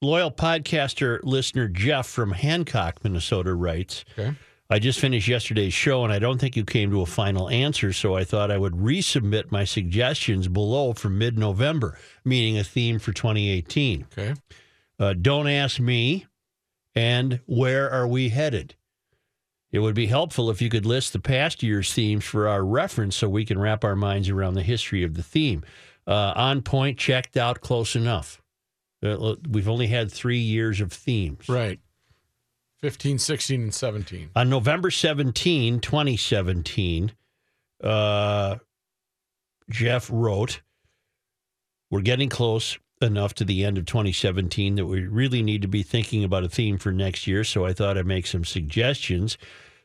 loyal 0.00 0.30
podcaster 0.30 1.18
listener 1.24 1.66
Jeff 1.66 2.06
from 2.06 2.30
Hancock, 2.30 3.02
Minnesota 3.02 3.54
writes 3.54 4.04
Okay. 4.16 4.36
I 4.68 4.78
just 4.78 4.98
finished 4.98 5.28
yesterday's 5.28 5.74
show 5.74 6.02
and 6.02 6.12
I 6.12 6.18
don't 6.18 6.38
think 6.38 6.56
you 6.56 6.64
came 6.64 6.90
to 6.90 7.02
a 7.02 7.06
final 7.06 7.48
answer, 7.48 7.92
so 7.92 8.16
I 8.16 8.24
thought 8.24 8.50
I 8.50 8.58
would 8.58 8.74
resubmit 8.74 9.50
my 9.50 9.64
suggestions 9.64 10.48
below 10.48 10.92
for 10.92 11.08
mid 11.08 11.38
November, 11.38 11.98
meaning 12.24 12.58
a 12.58 12.64
theme 12.64 12.98
for 12.98 13.12
2018. 13.12 14.06
Okay. 14.12 14.34
Uh, 14.98 15.12
don't 15.12 15.48
ask 15.48 15.78
me, 15.78 16.26
and 16.94 17.40
where 17.46 17.90
are 17.90 18.08
we 18.08 18.30
headed? 18.30 18.74
It 19.70 19.80
would 19.80 19.94
be 19.94 20.06
helpful 20.06 20.50
if 20.50 20.62
you 20.62 20.70
could 20.70 20.86
list 20.86 21.12
the 21.12 21.20
past 21.20 21.62
year's 21.62 21.92
themes 21.92 22.24
for 22.24 22.48
our 22.48 22.64
reference 22.64 23.16
so 23.16 23.28
we 23.28 23.44
can 23.44 23.58
wrap 23.58 23.84
our 23.84 23.96
minds 23.96 24.28
around 24.30 24.54
the 24.54 24.62
history 24.62 25.02
of 25.02 25.14
the 25.14 25.22
theme. 25.22 25.64
Uh, 26.06 26.32
on 26.34 26.62
point, 26.62 26.98
checked 26.98 27.36
out, 27.36 27.60
close 27.60 27.94
enough. 27.94 28.40
Uh, 29.04 29.34
we've 29.48 29.68
only 29.68 29.88
had 29.88 30.10
three 30.10 30.38
years 30.38 30.80
of 30.80 30.92
themes. 30.92 31.48
Right. 31.48 31.78
15, 32.86 33.18
16, 33.18 33.62
and 33.62 33.74
17. 33.74 34.30
On 34.36 34.48
November 34.48 34.92
17, 34.92 35.80
2017, 35.80 37.10
uh, 37.82 38.56
Jeff 39.68 40.08
wrote, 40.08 40.60
We're 41.90 42.02
getting 42.02 42.28
close 42.28 42.78
enough 43.02 43.34
to 43.34 43.44
the 43.44 43.64
end 43.64 43.76
of 43.76 43.86
2017 43.86 44.76
that 44.76 44.86
we 44.86 45.00
really 45.00 45.42
need 45.42 45.62
to 45.62 45.68
be 45.68 45.82
thinking 45.82 46.22
about 46.22 46.44
a 46.44 46.48
theme 46.48 46.78
for 46.78 46.92
next 46.92 47.26
year. 47.26 47.42
So 47.42 47.66
I 47.66 47.72
thought 47.72 47.98
I'd 47.98 48.06
make 48.06 48.28
some 48.28 48.44
suggestions. 48.44 49.36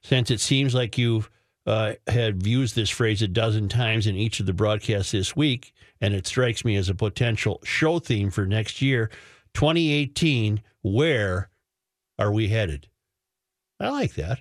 Since 0.03 0.29
it 0.29 0.39
seems 0.39 0.75
like 0.75 0.95
you 0.95 1.25
uh, 1.65 1.93
had 2.05 2.45
used 2.45 2.75
this 2.75 2.91
phrase 2.91 3.23
a 3.23 3.27
dozen 3.27 3.67
times 3.67 4.05
in 4.05 4.15
each 4.15 4.39
of 4.39 4.45
the 4.45 4.53
broadcasts 4.53 5.13
this 5.13 5.35
week, 5.35 5.73
and 5.99 6.13
it 6.13 6.27
strikes 6.27 6.63
me 6.63 6.75
as 6.75 6.87
a 6.87 6.93
potential 6.93 7.61
show 7.63 7.97
theme 7.97 8.29
for 8.29 8.45
next 8.45 8.79
year, 8.79 9.09
2018, 9.55 10.61
where 10.83 11.49
are 12.19 12.31
we 12.31 12.49
headed? 12.49 12.87
I 13.81 13.89
like 13.89 14.13
that. 14.15 14.39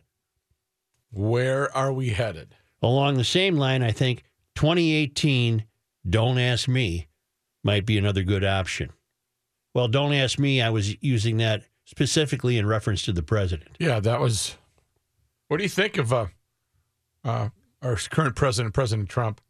Where 1.11 1.75
are 1.76 1.92
we 1.92 2.11
headed? 2.11 2.54
Along 2.82 3.16
the 3.16 3.25
same 3.25 3.56
line, 3.56 3.82
I 3.82 3.90
think 3.92 4.23
2018, 4.54 5.64
Don't 6.09 6.38
Ask 6.38 6.68
Me 6.68 7.09
might 7.62 7.85
be 7.85 7.99
another 7.99 8.23
good 8.23 8.44
option. 8.44 8.90
Well, 9.75 9.88
Don't 9.88 10.12
Ask 10.12 10.38
Me, 10.38 10.62
I 10.62 10.70
was 10.70 11.02
using 11.02 11.38
that 11.38 11.64
specifically 11.85 12.56
in 12.56 12.66
reference 12.66 13.02
to 13.02 13.12
the 13.12 13.23
president. 13.23 13.76
Yeah, 13.78 14.00
that 14.00 14.20
was. 14.20 14.56
What 15.49 15.56
do 15.56 15.64
you 15.64 15.68
think 15.68 15.99
of 15.99 16.12
uh, 16.12 16.26
uh, 17.25 17.49
our 17.82 17.97
current 17.97 18.37
president, 18.37 18.73
President 18.75 19.09
Trump? 19.09 19.40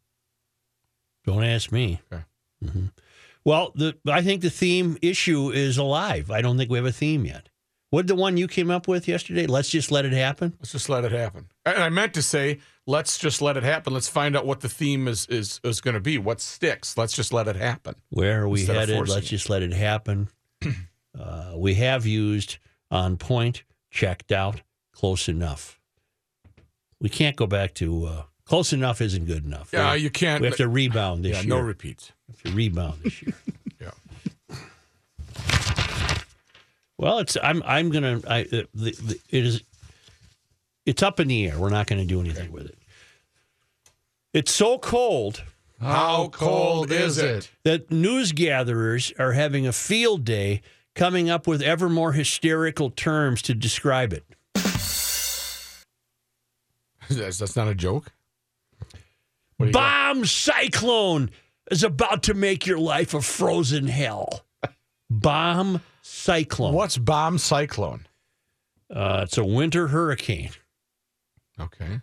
Don't 1.26 1.44
ask 1.44 1.70
me. 1.70 2.00
Okay. 2.11 2.23
hmm 2.64 2.87
Well, 3.44 3.73
the, 3.75 3.97
I 4.09 4.23
think 4.23 4.40
the 4.40 4.49
theme 4.50 4.97
issue 5.02 5.50
is 5.50 5.76
alive. 5.76 6.30
I 6.30 6.40
don't 6.40 6.56
think 6.56 6.70
we 6.70 6.78
have 6.78 6.87
a 6.87 6.92
theme 6.92 7.26
yet. 7.26 7.50
What 7.90 8.06
the 8.06 8.14
one 8.14 8.37
you 8.37 8.47
came 8.47 8.70
up 8.70 8.87
with 8.87 9.09
yesterday? 9.09 9.47
Let's 9.47 9.68
just 9.68 9.90
let 9.90 10.04
it 10.04 10.12
happen. 10.12 10.54
Let's 10.61 10.70
just 10.70 10.88
let 10.88 11.04
it 11.04 11.11
happen. 11.11 11.47
And 11.66 11.82
I 11.82 11.88
meant 11.88 12.14
to 12.14 12.23
say, 12.23 12.61
let's 12.87 13.18
just 13.18 13.42
let 13.42 13.56
it 13.56 13.64
happen. 13.64 13.92
Let's 13.92 14.09
find 14.09 14.37
out 14.37 14.47
what 14.47 14.61
the 14.61 14.68
theme 14.68 15.09
is 15.09 15.26
is, 15.26 15.61
is 15.64 15.80
going 15.80 15.94
to 15.94 16.00
be. 16.00 16.16
What 16.16 16.40
sticks? 16.40 16.97
Let's 16.97 17.12
just 17.12 17.32
let 17.32 17.49
it 17.49 17.56
happen. 17.56 17.97
Where 18.11 18.42
are 18.42 18.49
we 18.49 18.64
headed? 18.64 19.09
Let's 19.09 19.26
it. 19.26 19.30
just 19.30 19.50
let 19.50 19.62
it 19.62 19.73
happen. 19.73 20.28
uh, 21.18 21.54
we 21.56 21.75
have 21.75 22.06
used 22.06 22.59
on 22.92 23.16
point, 23.16 23.64
checked 23.90 24.30
out, 24.30 24.62
close 24.92 25.28
enough. 25.28 25.80
We 27.00 27.09
can't 27.09 27.35
go 27.35 27.49
back 27.49 27.75
to 27.75 28.06
uh, 28.06 28.23
close 28.44 28.73
enough. 28.73 29.00
Isn't 29.00 29.25
good 29.25 29.44
enough. 29.44 29.70
Yeah, 29.73 29.94
you 29.94 30.11
can't. 30.11 30.42
we 30.42 30.47
have 30.47 30.59
to 30.59 30.68
rebound 30.68 31.25
this 31.25 31.38
yeah, 31.38 31.42
year. 31.42 31.49
no 31.49 31.61
repeats. 31.61 32.12
We 32.28 32.35
have 32.35 32.42
to 32.42 32.56
rebound 32.56 33.00
this 33.02 33.20
year. 33.20 33.35
Yeah. 33.80 33.92
Well, 37.00 37.19
it's 37.19 37.37
I'm 37.42 37.62
I'm 37.64 37.90
gonna 37.90 38.21
I 38.28 38.42
the, 38.42 38.69
the, 38.75 39.19
it 39.30 39.47
is 39.47 39.62
it's 40.85 41.02
up 41.02 41.19
in 41.19 41.28
the 41.28 41.47
air. 41.49 41.59
We're 41.59 41.71
not 41.71 41.87
going 41.87 42.00
to 42.00 42.07
do 42.07 42.21
anything 42.21 42.52
with 42.52 42.66
it. 42.66 42.76
It's 44.35 44.52
so 44.52 44.78
cold 44.78 45.42
How 45.80 46.28
cold 46.28 46.92
is 46.92 47.16
it? 47.16 47.50
that 47.64 47.90
news 47.90 48.33
gatherers 48.33 49.14
are 49.19 49.33
having 49.33 49.66
a 49.66 49.73
field 49.73 50.25
day 50.25 50.61
coming 50.95 51.30
up 51.30 51.47
with 51.47 51.62
ever 51.62 51.88
more 51.88 52.12
hysterical 52.12 52.90
terms 52.90 53.40
to 53.42 53.54
describe 53.54 54.12
it. 54.12 54.25
That's, 57.09 57.38
that's 57.38 57.57
not 57.57 57.66
a 57.66 57.75
joke. 57.75 58.12
You 59.59 59.73
got? 59.73 60.14
Bomb 60.14 60.26
cyclone 60.26 61.30
is 61.71 61.83
about 61.83 62.25
to 62.25 62.35
make 62.35 62.66
your 62.66 62.78
life 62.78 63.14
a 63.14 63.21
frozen 63.23 63.88
hell. 63.88 64.45
Bomb 65.11 65.81
cyclone. 66.02 66.73
What's 66.73 66.97
bomb 66.97 67.38
cyclone? 67.38 68.07
Uh, 68.95 69.23
it's 69.25 69.37
a 69.38 69.45
winter 69.45 69.88
hurricane. 69.88 70.50
Okay. 71.61 72.00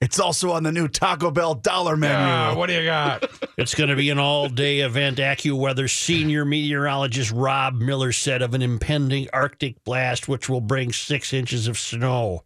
It's 0.00 0.20
also 0.20 0.52
on 0.52 0.62
the 0.62 0.70
new 0.70 0.86
Taco 0.86 1.32
Bell 1.32 1.54
dollar 1.54 1.96
menu. 1.96 2.16
Yeah, 2.16 2.54
what 2.54 2.68
do 2.68 2.74
you 2.74 2.84
got? 2.84 3.28
It's 3.58 3.74
going 3.74 3.90
to 3.90 3.96
be 3.96 4.08
an 4.10 4.20
all 4.20 4.48
day 4.48 4.80
event. 4.80 5.18
AccuWeather 5.18 5.90
senior 5.90 6.44
meteorologist 6.44 7.32
Rob 7.32 7.74
Miller 7.74 8.12
said 8.12 8.40
of 8.40 8.54
an 8.54 8.62
impending 8.62 9.26
Arctic 9.32 9.82
blast, 9.82 10.28
which 10.28 10.48
will 10.48 10.60
bring 10.60 10.92
six 10.92 11.32
inches 11.32 11.66
of 11.66 11.76
snow. 11.76 12.44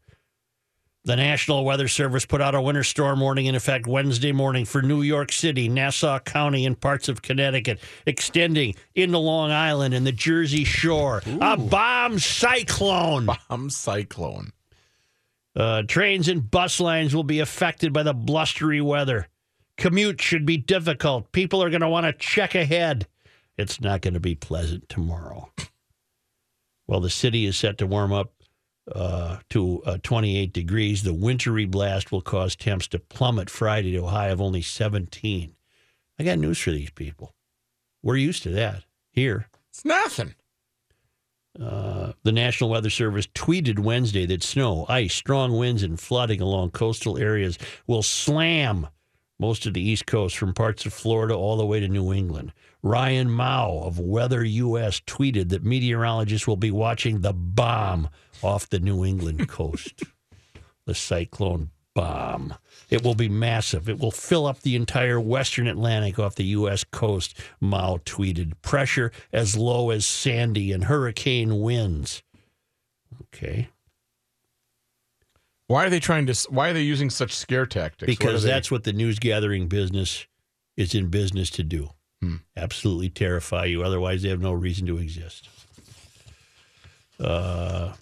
The 1.04 1.16
National 1.16 1.64
Weather 1.64 1.88
Service 1.88 2.24
put 2.24 2.40
out 2.40 2.54
a 2.54 2.62
winter 2.62 2.84
storm 2.84 3.18
warning 3.18 3.46
in 3.46 3.56
effect 3.56 3.88
Wednesday 3.88 4.30
morning 4.30 4.64
for 4.64 4.82
New 4.82 5.02
York 5.02 5.32
City, 5.32 5.68
Nassau 5.68 6.20
County, 6.20 6.64
and 6.64 6.80
parts 6.80 7.08
of 7.08 7.22
Connecticut, 7.22 7.80
extending 8.06 8.76
into 8.94 9.18
Long 9.18 9.50
Island 9.50 9.94
and 9.94 10.06
the 10.06 10.12
Jersey 10.12 10.62
Shore. 10.62 11.20
A 11.40 11.56
bomb 11.56 12.20
cyclone. 12.20 13.26
bomb 13.26 13.68
cyclone. 13.68 14.52
Uh, 15.56 15.82
trains 15.82 16.28
and 16.28 16.48
bus 16.48 16.78
lines 16.78 17.16
will 17.16 17.24
be 17.24 17.40
affected 17.40 17.92
by 17.92 18.04
the 18.04 18.14
blustery 18.14 18.80
weather. 18.80 19.26
Commute 19.76 20.22
should 20.22 20.46
be 20.46 20.56
difficult. 20.56 21.32
People 21.32 21.64
are 21.64 21.70
going 21.70 21.80
to 21.80 21.88
want 21.88 22.06
to 22.06 22.12
check 22.12 22.54
ahead. 22.54 23.08
It's 23.58 23.80
not 23.80 24.02
going 24.02 24.14
to 24.14 24.20
be 24.20 24.36
pleasant 24.36 24.88
tomorrow. 24.88 25.50
Well, 26.86 27.00
the 27.00 27.10
city 27.10 27.44
is 27.44 27.56
set 27.56 27.78
to 27.78 27.86
warm 27.88 28.12
up 28.12 28.32
uh, 28.90 29.38
to 29.50 29.82
uh, 29.84 29.98
28 30.02 30.52
degrees. 30.52 31.02
The 31.02 31.14
wintry 31.14 31.64
blast 31.64 32.10
will 32.10 32.22
cause 32.22 32.56
temps 32.56 32.88
to 32.88 32.98
plummet 32.98 33.50
Friday 33.50 33.92
to 33.92 34.04
a 34.04 34.10
high 34.10 34.28
of 34.28 34.40
only 34.40 34.62
17. 34.62 35.54
I 36.18 36.24
got 36.24 36.38
news 36.38 36.58
for 36.58 36.70
these 36.70 36.90
people. 36.90 37.34
We're 38.02 38.16
used 38.16 38.42
to 38.44 38.50
that 38.50 38.84
here. 39.12 39.48
It's 39.70 39.84
nothing. 39.84 40.34
Uh, 41.60 42.12
the 42.22 42.32
National 42.32 42.70
Weather 42.70 42.90
Service 42.90 43.26
tweeted 43.26 43.78
Wednesday 43.78 44.24
that 44.26 44.42
snow, 44.42 44.86
ice, 44.88 45.14
strong 45.14 45.56
winds, 45.58 45.82
and 45.82 46.00
flooding 46.00 46.40
along 46.40 46.70
coastal 46.70 47.18
areas 47.18 47.58
will 47.86 48.02
slam 48.02 48.88
most 49.42 49.66
of 49.66 49.74
the 49.74 49.82
East 49.82 50.06
Coast 50.06 50.36
from 50.38 50.54
parts 50.54 50.86
of 50.86 50.92
Florida 50.92 51.34
all 51.34 51.56
the 51.56 51.66
way 51.66 51.80
to 51.80 51.88
New 51.88 52.12
England. 52.12 52.52
Ryan 52.80 53.28
Maue 53.28 53.82
of 53.82 53.98
Weather 53.98 54.44
US 54.44 55.00
tweeted 55.00 55.48
that 55.48 55.64
meteorologists 55.64 56.46
will 56.46 56.56
be 56.56 56.70
watching 56.70 57.22
the 57.22 57.32
bomb 57.32 58.08
off 58.40 58.68
the 58.68 58.78
New 58.78 59.04
England 59.04 59.48
coast. 59.48 60.04
the 60.86 60.94
cyclone 60.94 61.70
bomb. 61.92 62.54
It 62.88 63.02
will 63.02 63.16
be 63.16 63.28
massive. 63.28 63.88
It 63.88 63.98
will 63.98 64.12
fill 64.12 64.46
up 64.46 64.60
the 64.60 64.76
entire 64.76 65.18
western 65.18 65.66
Atlantic 65.66 66.20
off 66.20 66.36
the 66.36 66.44
U.S. 66.44 66.84
coast, 66.84 67.36
Maue 67.60 67.98
tweeted. 67.98 68.52
Pressure 68.62 69.10
as 69.32 69.56
low 69.56 69.90
as 69.90 70.06
Sandy 70.06 70.70
and 70.70 70.84
hurricane 70.84 71.60
winds. 71.60 72.22
Okay. 73.34 73.70
Why 75.72 75.86
are 75.86 75.90
they 75.90 76.00
trying 76.00 76.26
to? 76.26 76.34
Why 76.50 76.68
are 76.68 76.72
they 76.74 76.82
using 76.82 77.08
such 77.08 77.34
scare 77.34 77.64
tactics? 77.64 78.06
Because 78.06 78.42
that's 78.42 78.70
what 78.70 78.84
the 78.84 78.92
news 78.92 79.18
gathering 79.18 79.68
business 79.68 80.26
is 80.76 80.94
in 80.94 81.08
business 81.08 81.48
to 81.48 81.62
do. 81.62 81.88
Hmm. 82.20 82.36
Absolutely 82.54 83.08
terrify 83.08 83.64
you. 83.64 83.82
Otherwise, 83.82 84.20
they 84.20 84.28
have 84.28 84.42
no 84.42 84.52
reason 84.52 84.86
to 84.88 84.98
exist. 84.98 85.48
Uh, 87.18 87.94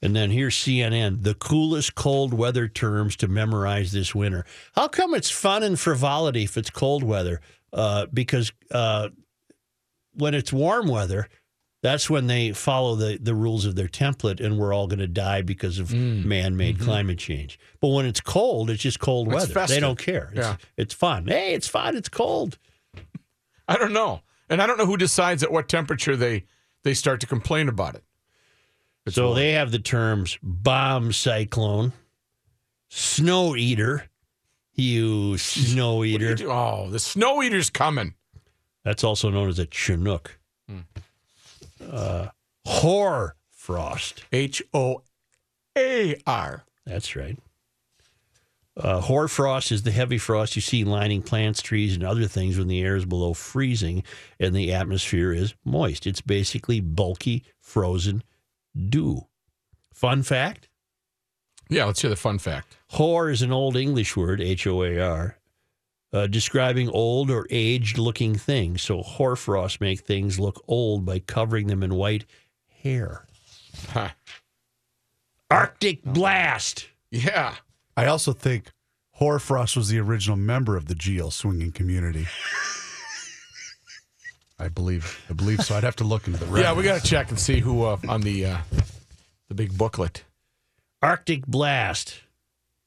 And 0.00 0.14
then 0.14 0.30
here's 0.30 0.54
CNN, 0.54 1.24
the 1.24 1.34
coolest 1.34 1.96
cold 1.96 2.32
weather 2.34 2.68
terms 2.68 3.16
to 3.16 3.26
memorize 3.26 3.90
this 3.90 4.14
winter. 4.14 4.44
How 4.74 4.86
come 4.86 5.12
it's 5.14 5.30
fun 5.30 5.64
and 5.64 5.78
frivolity 5.78 6.44
if 6.44 6.56
it's 6.56 6.70
cold 6.70 7.02
weather? 7.02 7.40
Uh, 7.72 8.06
because 8.12 8.52
uh, 8.70 9.08
when 10.14 10.34
it's 10.34 10.52
warm 10.52 10.86
weather, 10.86 11.28
that's 11.82 12.08
when 12.08 12.26
they 12.28 12.52
follow 12.52 12.94
the, 12.94 13.18
the 13.20 13.34
rules 13.34 13.66
of 13.66 13.74
their 13.74 13.88
template 13.88 14.40
and 14.40 14.56
we're 14.58 14.72
all 14.72 14.86
going 14.86 15.00
to 15.00 15.06
die 15.08 15.42
because 15.42 15.78
of 15.78 15.92
man 15.92 16.56
made 16.56 16.78
climate 16.80 17.18
change. 17.18 17.58
But 17.80 17.88
when 17.88 18.06
it's 18.06 18.20
cold, 18.20 18.70
it's 18.70 18.82
just 18.82 19.00
cold 19.00 19.26
Mm. 19.28 19.32
It's 19.32 19.40
weather. 19.42 19.52
festive. 19.54 19.76
They 19.76 19.80
don't 19.80 19.98
care. 19.98 20.28
It's, 20.32 20.38
Yeah. 20.38 20.56
it's 20.76 20.94
fun. 20.94 21.26
Hey, 21.26 21.54
it's 21.54 21.68
fun. 21.68 21.96
It's 21.96 22.08
cold. 22.08 22.56
I 23.68 23.76
don't 23.76 23.92
know, 23.92 24.22
and 24.48 24.60
I 24.62 24.66
don't 24.66 24.78
know 24.78 24.86
who 24.86 24.96
decides 24.96 25.42
at 25.42 25.50
what 25.52 25.68
temperature 25.68 26.16
they 26.16 26.44
they 26.84 26.94
start 26.94 27.20
to 27.20 27.26
complain 27.26 27.68
about 27.68 27.94
it. 27.94 28.04
It's 29.06 29.14
so 29.16 29.26
warm. 29.26 29.36
they 29.38 29.52
have 29.52 29.70
the 29.72 29.78
terms 29.78 30.38
bomb 30.42 31.12
cyclone, 31.12 31.92
snow 32.88 33.56
eater. 33.56 34.08
You 34.74 35.36
snow 35.38 36.02
eater. 36.04 36.34
you? 36.34 36.50
Oh, 36.50 36.88
the 36.90 36.98
snow 36.98 37.42
eater's 37.42 37.70
coming. 37.70 38.14
That's 38.84 39.04
also 39.04 39.30
known 39.30 39.48
as 39.48 39.58
a 39.58 39.66
chinook. 39.66 40.38
Uh, 41.90 42.28
hoar 42.66 43.36
frost. 43.50 44.24
H 44.32 44.62
O 44.74 45.02
A 45.76 46.16
R. 46.26 46.64
That's 46.84 47.14
right. 47.16 47.38
Uh, 48.74 49.00
hoar 49.00 49.28
frost 49.28 49.70
is 49.70 49.82
the 49.82 49.90
heavy 49.90 50.16
frost 50.16 50.56
you 50.56 50.62
see 50.62 50.82
lining 50.82 51.22
plants, 51.22 51.60
trees, 51.60 51.94
and 51.94 52.02
other 52.02 52.26
things 52.26 52.56
when 52.56 52.68
the 52.68 52.80
air 52.80 52.96
is 52.96 53.04
below 53.04 53.34
freezing 53.34 54.02
and 54.40 54.54
the 54.54 54.72
atmosphere 54.72 55.32
is 55.32 55.54
moist. 55.62 56.06
It's 56.06 56.22
basically 56.22 56.80
bulky, 56.80 57.44
frozen 57.60 58.22
dew. 58.88 59.26
Fun 59.92 60.22
fact 60.22 60.68
Yeah, 61.68 61.84
let's 61.84 62.00
hear 62.00 62.08
the 62.08 62.16
fun 62.16 62.38
fact. 62.38 62.78
Hoar 62.92 63.28
is 63.30 63.42
an 63.42 63.52
old 63.52 63.76
English 63.76 64.16
word, 64.16 64.40
H 64.40 64.66
O 64.66 64.82
A 64.82 64.98
R, 64.98 65.36
uh, 66.12 66.26
describing 66.26 66.88
old 66.88 67.30
or 67.30 67.46
aged 67.50 67.98
looking 67.98 68.34
things. 68.34 68.82
So 68.82 69.02
hoarfrost 69.02 69.80
make 69.80 70.00
things 70.00 70.38
look 70.38 70.62
old 70.68 71.04
by 71.04 71.20
covering 71.20 71.68
them 71.68 71.82
in 71.82 71.94
white 71.94 72.24
hair. 72.82 73.26
Huh. 73.90 74.10
Arctic 75.50 76.02
blast. 76.04 76.88
Yeah. 77.10 77.56
I 77.96 78.06
also 78.06 78.32
think 78.32 78.70
Hoarfrost 79.12 79.76
was 79.76 79.88
the 79.88 79.98
original 80.00 80.36
member 80.36 80.76
of 80.76 80.86
the 80.86 80.94
GL 80.94 81.32
swinging 81.32 81.72
community. 81.72 82.26
I 84.58 84.68
believe. 84.68 85.24
I 85.28 85.34
believe 85.34 85.60
so. 85.60 85.76
I'd 85.76 85.84
have 85.84 85.96
to 85.96 86.04
look 86.04 86.26
into 86.26 86.38
the 86.38 86.46
records. 86.46 86.62
Yeah, 86.62 86.72
we 86.72 86.84
got 86.84 87.02
to 87.02 87.06
check 87.06 87.30
and 87.30 87.38
see 87.38 87.60
who 87.60 87.84
uh, 87.84 87.98
on 88.08 88.22
the 88.22 88.46
uh, 88.46 88.58
the 89.48 89.54
big 89.54 89.76
booklet. 89.76 90.24
Arctic 91.02 91.46
blast. 91.46 92.20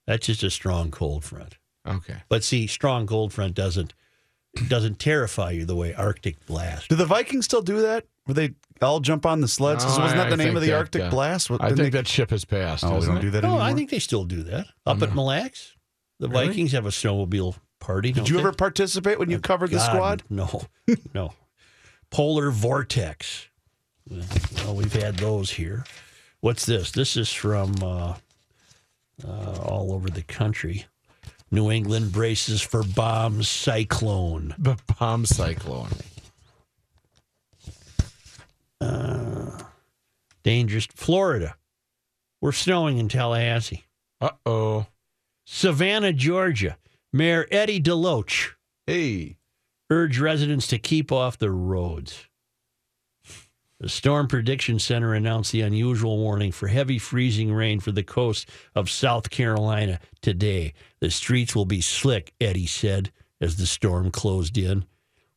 That's 0.08 0.26
just 0.26 0.44
a 0.44 0.50
strong 0.50 0.90
cold 0.92 1.24
front. 1.24 1.58
Okay. 1.86 2.18
But 2.30 2.44
see, 2.44 2.68
strong 2.68 3.06
cold 3.08 3.32
front 3.34 3.54
doesn't 3.56 3.94
doesn't 4.70 5.00
terrify 5.00 5.52
you 5.52 5.66
the 5.66 5.76
way 5.76 5.94
Arctic 5.94 6.46
blast. 6.46 6.88
Do 6.90 6.96
the 6.96 7.06
Vikings 7.06 7.44
still 7.46 7.62
do 7.62 7.82
that? 7.82 8.06
Where 8.24 8.34
they 8.36 8.54
all 8.82 9.02
jump 9.02 9.26
on 9.26 9.42
the 9.42 9.48
sleds? 9.48 9.84
No, 9.84 9.90
Wasn't 9.92 10.16
that 10.16 10.28
I- 10.28 10.36
the 10.36 10.42
I 10.42 10.46
name 10.46 10.56
of 10.56 10.62
the 10.64 10.70
that, 10.70 10.78
Arctic 10.78 11.02
uh, 11.04 11.10
Blast? 11.10 11.50
What- 11.50 11.62
I 11.62 11.66
didn't 11.70 11.78
think 11.80 11.92
they- 11.94 12.00
that 12.00 12.08
ship 12.08 12.30
has 12.32 12.46
passed. 12.46 12.84
Oh, 12.84 13.00
they 13.02 13.06
don't 13.08 13.18
it? 13.18 13.22
do 13.22 13.30
that 13.32 13.42
No, 13.44 13.50
anymore. 13.50 13.64
I 13.68 13.74
think 13.74 13.90
they 13.90 14.00
still 14.00 14.24
do 14.24 14.44
that. 14.44 14.68
Up 14.86 15.02
at 15.02 15.14
Mille 15.14 15.26
Lacs, 15.26 15.76
the 16.20 16.30
Really? 16.30 16.48
Vikings 16.48 16.72
have 16.72 16.86
a 16.86 16.90
snowmobile 16.90 17.56
party. 17.80 18.12
Did 18.14 18.30
you 18.30 18.36
they? 18.36 18.42
ever 18.42 18.52
participate 18.54 19.20
when 19.20 19.30
you 19.30 19.40
covered 19.40 19.70
the 19.72 19.80
squad? 19.80 20.24
No, 20.30 20.62
no. 21.14 21.34
Polar 22.10 22.50
vortex. 22.50 23.48
Well, 24.10 24.76
we've 24.76 24.94
had 24.94 25.18
those 25.18 25.52
here. 25.52 25.84
What's 26.40 26.66
this? 26.66 26.92
This 26.92 27.18
is 27.18 27.32
from 27.32 27.76
uh, 27.84 28.16
uh, 29.28 29.60
all 29.62 29.92
over 29.92 30.10
the 30.10 30.22
country. 30.24 30.86
New 31.52 31.72
England 31.72 32.12
braces 32.12 32.62
for 32.62 32.84
bomb 32.84 33.44
cyclone. 33.44 34.56
The 34.58 34.78
bomb 35.00 35.26
cyclone. 35.26 35.90
Dangerous. 40.44 40.86
Florida. 40.86 41.56
We're 42.42 42.52
snowing 42.52 43.00
in 43.00 43.10
Tallahassee. 43.10 43.86
Uh 44.22 44.30
oh. 44.46 44.86
Savannah, 45.46 46.14
Georgia. 46.14 46.78
Mayor 47.12 47.48
Eddie 47.50 47.82
DeLoach 47.82 48.52
Hey. 48.86 49.38
Urge 49.90 50.20
residents 50.20 50.68
to 50.68 50.78
keep 50.78 51.12
off 51.12 51.38
the 51.38 51.50
roads. 51.50 52.28
The 53.80 53.90
Storm 53.90 54.28
Prediction 54.28 54.80
Center 54.80 55.14
announced 55.14 55.52
the 55.52 55.62
unusual 55.62 56.18
warning 56.18 56.54
for 56.54 56.68
heavy 56.68 56.98
freezing 56.98 57.54
rain 57.54 57.82
for 57.82 57.92
the 57.92 58.04
coast 58.04 58.50
of 58.74 58.90
South 58.90 59.30
Carolina 59.30 60.00
today. 60.22 60.74
The 61.02 61.12
streets 61.12 61.54
will 61.54 61.66
be 61.66 61.82
slick, 61.82 62.34
Eddie 62.40 62.68
said 62.68 63.12
as 63.42 63.58
the 63.58 63.66
storm 63.66 64.12
closed 64.12 64.58
in. 64.58 64.86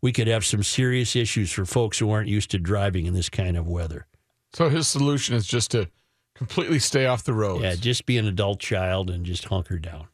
We 0.01 0.12
could 0.12 0.29
have 0.29 0.46
some 0.46 0.62
serious 0.62 1.16
issues 1.16 1.51
for 1.51 1.64
folks 1.66 1.98
who 1.98 2.11
aren't 2.11 2.29
used 2.29 2.53
to 2.53 2.59
driving 2.59 3.07
in 3.07 3.14
this 3.14 3.29
kind 3.29 3.57
of 3.57 3.66
weather. 3.66 4.07
So 4.53 4.68
his 4.68 4.87
solution 4.87 5.35
is 5.35 5.46
just 5.46 5.72
to 5.72 5.88
completely 6.37 6.79
stay 6.79 7.07
off 7.07 7.24
the 7.24 7.35
roads. 7.35 7.64
Yeah, 7.64 7.74
just 7.74 8.07
be 8.07 8.18
an 8.18 8.27
adult 8.29 8.61
child 8.61 9.11
and 9.11 9.27
just 9.27 9.46
hunker 9.46 9.79
down. 9.79 10.07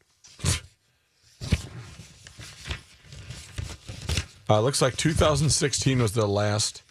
Uh, 4.49 4.61
looks 4.61 4.83
like 4.83 4.97
2016 4.97 6.01
was 6.01 6.13
the 6.13 6.27
last 6.27 6.83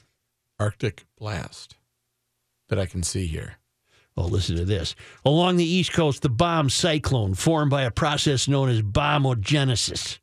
Arctic 0.59 1.05
blast 1.23 1.77
that 2.67 2.77
I 2.77 2.85
can 2.85 3.01
see 3.01 3.27
here. 3.27 3.55
Well, 4.13 4.27
listen 4.27 4.57
to 4.57 4.65
this. 4.65 4.93
Along 5.23 5.55
the 5.55 5.63
East 5.63 5.93
Coast, 5.93 6.21
the 6.21 6.27
bomb 6.27 6.69
cyclone, 6.69 7.33
formed 7.33 7.71
by 7.71 7.83
a 7.83 7.91
process 7.91 8.49
known 8.49 8.67
as 8.67 8.81
bombogenesis, 8.81 10.19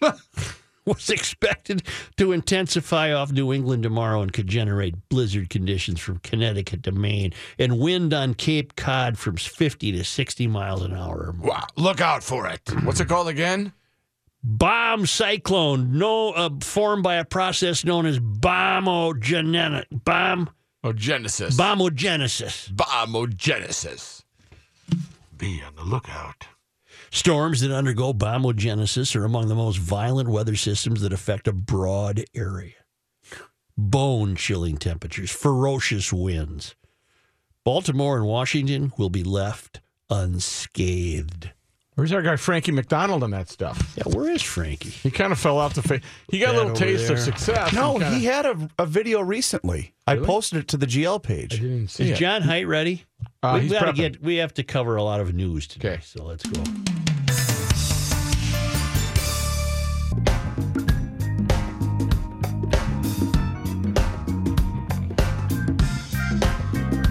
was 0.84 1.10
expected 1.10 1.82
to 2.18 2.30
intensify 2.30 3.12
off 3.12 3.32
New 3.32 3.52
England 3.52 3.82
tomorrow 3.82 4.22
and 4.22 4.32
could 4.32 4.46
generate 4.46 5.08
blizzard 5.08 5.50
conditions 5.50 5.98
from 5.98 6.20
Connecticut 6.20 6.84
to 6.84 6.92
Maine 6.92 7.32
and 7.58 7.80
wind 7.80 8.14
on 8.14 8.34
Cape 8.34 8.76
Cod 8.76 9.18
from 9.18 9.36
50 9.36 9.90
to 9.90 10.04
60 10.04 10.46
miles 10.46 10.82
an 10.82 10.94
hour 10.94 11.30
or 11.30 11.32
more. 11.32 11.48
Wow, 11.48 11.66
look 11.74 12.00
out 12.00 12.22
for 12.22 12.46
it. 12.46 12.60
What's 12.84 13.00
it 13.00 13.08
called 13.08 13.26
again? 13.26 13.72
Bomb 14.42 15.06
cyclone, 15.06 15.98
no, 15.98 16.30
uh, 16.30 16.50
formed 16.60 17.02
by 17.02 17.16
a 17.16 17.24
process 17.24 17.84
known 17.84 18.06
as 18.06 18.18
bombogenesis. 18.20 19.86
Bomb, 20.04 20.50
Genesis. 20.94 21.56
bombogenesis. 21.56 22.72
Bombogenesis. 22.72 24.22
Be 25.36 25.60
on 25.66 25.74
the 25.74 25.84
lookout. 25.84 26.46
Storms 27.10 27.60
that 27.60 27.72
undergo 27.72 28.12
bombogenesis 28.12 29.16
are 29.16 29.24
among 29.24 29.48
the 29.48 29.54
most 29.54 29.78
violent 29.78 30.28
weather 30.28 30.56
systems 30.56 31.00
that 31.00 31.12
affect 31.12 31.48
a 31.48 31.52
broad 31.52 32.24
area. 32.34 32.74
Bone 33.76 34.36
chilling 34.36 34.76
temperatures, 34.76 35.30
ferocious 35.30 36.12
winds. 36.12 36.74
Baltimore 37.64 38.16
and 38.16 38.26
Washington 38.26 38.92
will 38.98 39.10
be 39.10 39.24
left 39.24 39.80
unscathed. 40.10 41.50
Where's 41.98 42.12
our 42.12 42.22
guy 42.22 42.36
Frankie 42.36 42.70
McDonald 42.70 43.24
on 43.24 43.32
that 43.32 43.48
stuff? 43.48 43.96
Yeah, 43.96 44.04
where 44.14 44.30
is 44.30 44.40
Frankie? 44.40 44.90
He 44.90 45.10
kind 45.10 45.32
of 45.32 45.38
fell 45.40 45.58
off 45.58 45.74
the 45.74 45.82
face. 45.82 46.00
He 46.30 46.38
got 46.38 46.50
a 46.50 46.58
little 46.58 46.70
over 46.70 46.78
taste 46.78 47.10
of 47.10 47.18
success. 47.18 47.72
No, 47.72 47.94
and 47.96 48.04
kinda- 48.04 48.16
he 48.16 48.24
had 48.24 48.46
a, 48.46 48.68
a 48.78 48.86
video 48.86 49.20
recently. 49.20 49.94
I 50.06 50.14
posted 50.14 50.60
it 50.60 50.68
to 50.68 50.76
the 50.76 50.86
GL 50.86 51.16
I 51.16 51.26
page. 51.26 51.50
didn't 51.60 51.88
see 51.88 52.04
Is 52.04 52.10
it. 52.10 52.14
John 52.14 52.42
Height 52.42 52.68
ready? 52.68 53.04
Uh, 53.42 53.54
we 53.54 53.62
he's 53.62 53.72
gotta 53.72 53.92
get. 53.92 54.22
We 54.22 54.36
have 54.36 54.54
to 54.54 54.62
cover 54.62 54.94
a 54.94 55.02
lot 55.02 55.18
of 55.18 55.34
news 55.34 55.66
today, 55.66 55.94
Okay. 55.94 56.02
so 56.04 56.22
let's 56.24 56.46
go. 56.46 56.62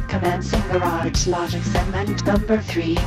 Commencing 0.08 0.62
garage 0.72 1.28
logic 1.28 1.64
segment 1.64 2.26
number 2.26 2.58
three. 2.62 2.98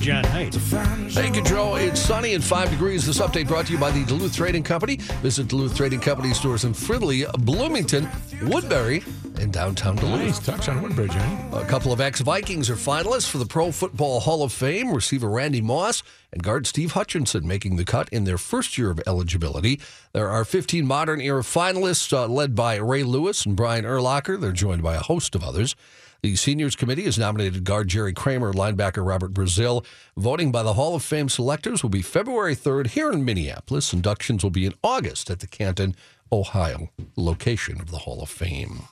John 0.00 0.24
Height. 0.24 0.54
Thank 0.54 1.36
you, 1.36 1.44
Joe. 1.44 1.74
It's 1.74 2.00
sunny 2.00 2.32
and 2.32 2.42
5 2.42 2.70
degrees. 2.70 3.06
This 3.06 3.20
update 3.20 3.46
brought 3.46 3.66
to 3.66 3.72
you 3.72 3.78
by 3.78 3.90
the 3.90 4.02
Duluth 4.04 4.34
Trading 4.34 4.62
Company. 4.62 4.96
Visit 4.96 5.48
Duluth 5.48 5.76
Trading 5.76 6.00
Company 6.00 6.32
stores 6.32 6.64
in 6.64 6.72
Fridley, 6.72 7.30
Bloomington, 7.44 8.08
Woodbury, 8.44 9.02
and 9.38 9.52
downtown 9.52 9.96
Duluth. 9.96 10.20
Nice 10.20 10.38
touch 10.38 10.68
on 10.70 10.80
Woodbridge, 10.80 11.12
Johnny. 11.12 11.38
A 11.52 11.66
couple 11.66 11.92
of 11.92 12.00
ex-Vikings 12.00 12.70
are 12.70 12.76
finalists 12.76 13.28
for 13.28 13.36
the 13.36 13.44
Pro 13.44 13.70
Football 13.72 14.20
Hall 14.20 14.42
of 14.42 14.52
Fame. 14.52 14.90
Receiver 14.94 15.28
Randy 15.28 15.60
Moss 15.60 16.02
and 16.32 16.42
guard 16.42 16.66
Steve 16.66 16.92
Hutchinson 16.92 17.46
making 17.46 17.76
the 17.76 17.84
cut 17.84 18.08
in 18.08 18.24
their 18.24 18.38
first 18.38 18.78
year 18.78 18.90
of 18.90 19.02
eligibility. 19.06 19.80
There 20.14 20.30
are 20.30 20.46
15 20.46 20.86
modern 20.86 21.20
era 21.20 21.42
finalists 21.42 22.10
uh, 22.12 22.26
led 22.26 22.54
by 22.54 22.76
Ray 22.76 23.02
Lewis 23.02 23.44
and 23.44 23.54
Brian 23.54 23.84
Urlacher. 23.84 24.40
They're 24.40 24.52
joined 24.52 24.82
by 24.82 24.94
a 24.94 25.00
host 25.00 25.34
of 25.34 25.44
others. 25.44 25.76
The 26.22 26.36
seniors 26.36 26.76
committee 26.76 27.04
has 27.04 27.18
nominated 27.18 27.64
guard 27.64 27.88
Jerry 27.88 28.12
Kramer, 28.12 28.52
linebacker 28.52 29.06
Robert 29.06 29.32
Brazile. 29.32 29.84
Voting 30.16 30.52
by 30.52 30.62
the 30.62 30.74
Hall 30.74 30.94
of 30.94 31.02
Fame 31.02 31.30
selectors 31.30 31.82
will 31.82 31.90
be 31.90 32.02
February 32.02 32.54
3rd 32.54 32.88
here 32.88 33.10
in 33.10 33.24
Minneapolis. 33.24 33.92
Inductions 33.92 34.42
will 34.42 34.50
be 34.50 34.66
in 34.66 34.74
August 34.84 35.30
at 35.30 35.40
the 35.40 35.46
Canton, 35.46 35.96
Ohio 36.30 36.90
location 37.16 37.80
of 37.80 37.90
the 37.90 37.98
Hall 37.98 38.22
of 38.22 38.28
Fame. 38.28 38.82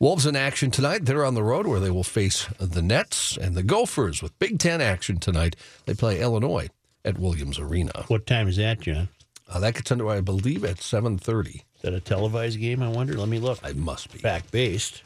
Wolves 0.00 0.26
in 0.26 0.34
action 0.34 0.70
tonight. 0.70 1.04
They're 1.04 1.24
on 1.24 1.34
the 1.34 1.42
road 1.42 1.66
where 1.66 1.78
they 1.78 1.90
will 1.90 2.02
face 2.02 2.48
the 2.58 2.82
Nets 2.82 3.36
and 3.36 3.54
the 3.54 3.62
Gophers 3.62 4.22
with 4.22 4.36
Big 4.38 4.58
Ten 4.58 4.80
action 4.80 5.18
tonight. 5.18 5.56
They 5.84 5.94
play 5.94 6.20
Illinois 6.20 6.68
at 7.04 7.18
Williams 7.18 7.58
Arena. 7.58 8.04
What 8.08 8.26
time 8.26 8.48
is 8.48 8.56
that, 8.56 8.80
John? 8.80 9.08
Uh, 9.48 9.60
that 9.60 9.74
gets 9.74 9.92
underway, 9.92 10.16
I 10.16 10.20
believe, 10.20 10.64
at 10.64 10.76
7.30. 10.76 11.56
Is 11.56 11.62
that 11.82 11.92
a 11.92 12.00
televised 12.00 12.58
game, 12.58 12.82
I 12.82 12.88
wonder? 12.88 13.14
Let 13.14 13.28
me 13.28 13.38
look. 13.38 13.62
It 13.64 13.76
must 13.76 14.12
be. 14.12 14.18
Fact 14.18 14.50
based. 14.50 15.02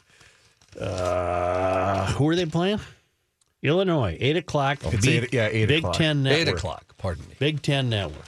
Uh, 0.77 2.05
who 2.13 2.27
are 2.29 2.35
they 2.35 2.45
playing? 2.45 2.79
Illinois, 3.63 4.17
8 4.19 4.37
o'clock. 4.37 4.79
It's 4.85 5.05
Big- 5.05 5.23
eight- 5.25 5.33
yeah, 5.33 5.47
eight 5.51 5.65
Big 5.67 5.79
o'clock. 5.79 5.95
Ten 5.95 6.23
Network. 6.23 6.47
8 6.47 6.53
o'clock, 6.53 6.97
pardon 6.97 7.27
me. 7.27 7.35
Big 7.39 7.61
Ten 7.61 7.89
Network. 7.89 8.25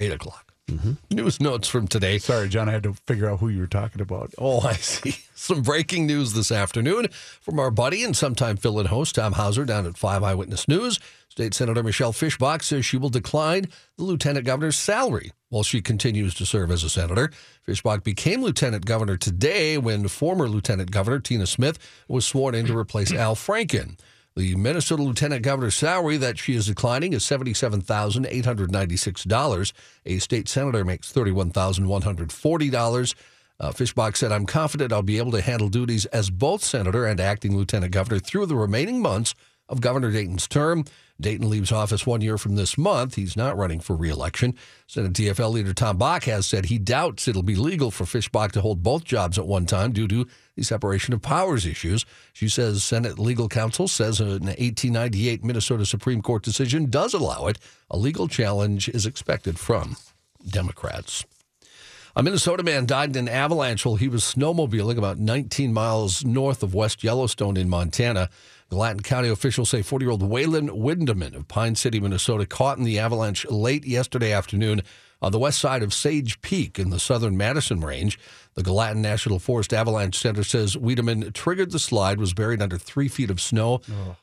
8 0.00 0.12
o'clock. 0.12 0.51
Mm-hmm. 0.78 1.14
News 1.16 1.40
notes 1.40 1.68
from 1.68 1.86
today. 1.88 2.18
Sorry, 2.18 2.48
John, 2.48 2.68
I 2.68 2.72
had 2.72 2.82
to 2.84 2.94
figure 3.06 3.28
out 3.28 3.40
who 3.40 3.48
you 3.48 3.60
were 3.60 3.66
talking 3.66 4.00
about. 4.00 4.32
Oh, 4.38 4.60
I 4.60 4.74
see. 4.74 5.16
Some 5.34 5.62
breaking 5.62 6.06
news 6.06 6.32
this 6.32 6.52
afternoon 6.52 7.08
from 7.40 7.58
our 7.58 7.70
buddy 7.70 8.04
and 8.04 8.16
sometime 8.16 8.56
fill-in 8.56 8.86
host 8.86 9.16
Tom 9.16 9.32
Hauser 9.32 9.64
down 9.64 9.86
at 9.86 9.98
5 9.98 10.22
Eyewitness 10.22 10.68
News. 10.68 10.98
State 11.28 11.54
Senator 11.54 11.82
Michelle 11.82 12.12
Fischbach 12.12 12.62
says 12.62 12.84
she 12.84 12.98
will 12.98 13.08
decline 13.08 13.66
the 13.96 14.04
lieutenant 14.04 14.44
governor's 14.44 14.76
salary 14.76 15.32
while 15.48 15.62
she 15.62 15.80
continues 15.80 16.34
to 16.34 16.44
serve 16.44 16.70
as 16.70 16.84
a 16.84 16.90
senator. 16.90 17.30
Fischbach 17.66 18.04
became 18.04 18.42
lieutenant 18.42 18.84
governor 18.84 19.16
today 19.16 19.78
when 19.78 20.06
former 20.08 20.46
lieutenant 20.48 20.90
governor 20.90 21.20
Tina 21.20 21.46
Smith 21.46 21.78
was 22.06 22.26
sworn 22.26 22.54
in 22.54 22.66
to 22.66 22.76
replace 22.76 23.12
Al 23.12 23.34
Franken. 23.34 23.98
The 24.34 24.56
Minnesota 24.56 25.02
lieutenant 25.02 25.42
governor's 25.42 25.74
salary 25.74 26.16
that 26.16 26.38
she 26.38 26.54
is 26.54 26.64
declining 26.66 27.12
is 27.12 27.22
$77,896. 27.24 29.72
A 30.06 30.18
state 30.18 30.48
senator 30.48 30.84
makes 30.84 31.12
$31,140. 31.12 33.14
Uh, 33.60 33.70
Fischbach 33.70 34.16
said, 34.16 34.32
I'm 34.32 34.46
confident 34.46 34.90
I'll 34.92 35.02
be 35.02 35.18
able 35.18 35.32
to 35.32 35.42
handle 35.42 35.68
duties 35.68 36.06
as 36.06 36.30
both 36.30 36.64
senator 36.64 37.06
and 37.06 37.20
acting 37.20 37.56
lieutenant 37.56 37.92
governor 37.92 38.18
through 38.18 38.46
the 38.46 38.56
remaining 38.56 39.02
months 39.02 39.34
of 39.68 39.80
Governor 39.80 40.10
Dayton's 40.10 40.48
term. 40.48 40.84
Dayton 41.20 41.48
leaves 41.48 41.70
office 41.70 42.06
one 42.06 42.20
year 42.20 42.36
from 42.36 42.56
this 42.56 42.76
month. 42.76 43.14
He's 43.14 43.36
not 43.36 43.56
running 43.56 43.80
for 43.80 43.94
reelection. 43.94 44.54
Senate 44.86 45.12
DFL 45.12 45.52
leader 45.52 45.72
Tom 45.72 45.98
Bakk 45.98 46.24
has 46.24 46.46
said 46.46 46.66
he 46.66 46.78
doubts 46.78 47.28
it'll 47.28 47.42
be 47.42 47.54
legal 47.54 47.90
for 47.90 48.04
Fischbach 48.04 48.52
to 48.52 48.60
hold 48.60 48.82
both 48.82 49.04
jobs 49.04 49.38
at 49.38 49.46
one 49.46 49.66
time 49.66 49.92
due 49.92 50.08
to 50.08 50.26
the 50.56 50.62
separation 50.62 51.14
of 51.14 51.22
powers 51.22 51.66
issues. 51.66 52.04
She 52.32 52.48
says 52.48 52.84
Senate 52.84 53.18
legal 53.18 53.48
counsel 53.48 53.88
says 53.88 54.20
an 54.20 54.46
1898 54.46 55.44
Minnesota 55.44 55.86
Supreme 55.86 56.22
Court 56.22 56.42
decision 56.42 56.90
does 56.90 57.14
allow 57.14 57.46
it. 57.46 57.58
A 57.90 57.96
legal 57.96 58.28
challenge 58.28 58.88
is 58.88 59.06
expected 59.06 59.58
from 59.58 59.96
Democrats. 60.46 61.24
A 62.14 62.22
Minnesota 62.22 62.62
man 62.62 62.84
died 62.84 63.16
in 63.16 63.26
an 63.26 63.34
avalanche 63.34 63.86
while 63.86 63.96
he 63.96 64.08
was 64.08 64.22
snowmobiling 64.22 64.98
about 64.98 65.18
19 65.18 65.72
miles 65.72 66.22
north 66.24 66.62
of 66.62 66.74
West 66.74 67.02
Yellowstone 67.02 67.56
in 67.56 67.70
Montana. 67.70 68.28
Gallatin 68.68 69.00
County 69.00 69.30
officials 69.30 69.70
say 69.70 69.80
40 69.80 70.04
year 70.04 70.10
old 70.10 70.22
Waylon 70.22 70.68
Windeman 70.70 71.34
of 71.34 71.48
Pine 71.48 71.74
City, 71.74 72.00
Minnesota, 72.00 72.44
caught 72.44 72.76
in 72.76 72.84
the 72.84 72.98
avalanche 72.98 73.46
late 73.46 73.86
yesterday 73.86 74.32
afternoon 74.32 74.82
on 75.22 75.32
the 75.32 75.38
west 75.38 75.58
side 75.60 75.82
of 75.82 75.94
Sage 75.94 76.40
Peak 76.42 76.78
in 76.78 76.90
the 76.90 76.98
southern 77.00 77.36
Madison 77.36 77.80
Range. 77.80 78.18
The 78.54 78.62
Gallatin 78.62 79.00
National 79.00 79.38
Forest 79.38 79.72
Avalanche 79.72 80.18
Center 80.18 80.44
says 80.44 80.76
Wiedemann 80.76 81.32
triggered 81.32 81.70
the 81.70 81.78
slide, 81.78 82.18
was 82.18 82.34
buried 82.34 82.60
under 82.60 82.76
three 82.76 83.08
feet 83.08 83.30
of 83.30 83.40
snow. 83.40 83.80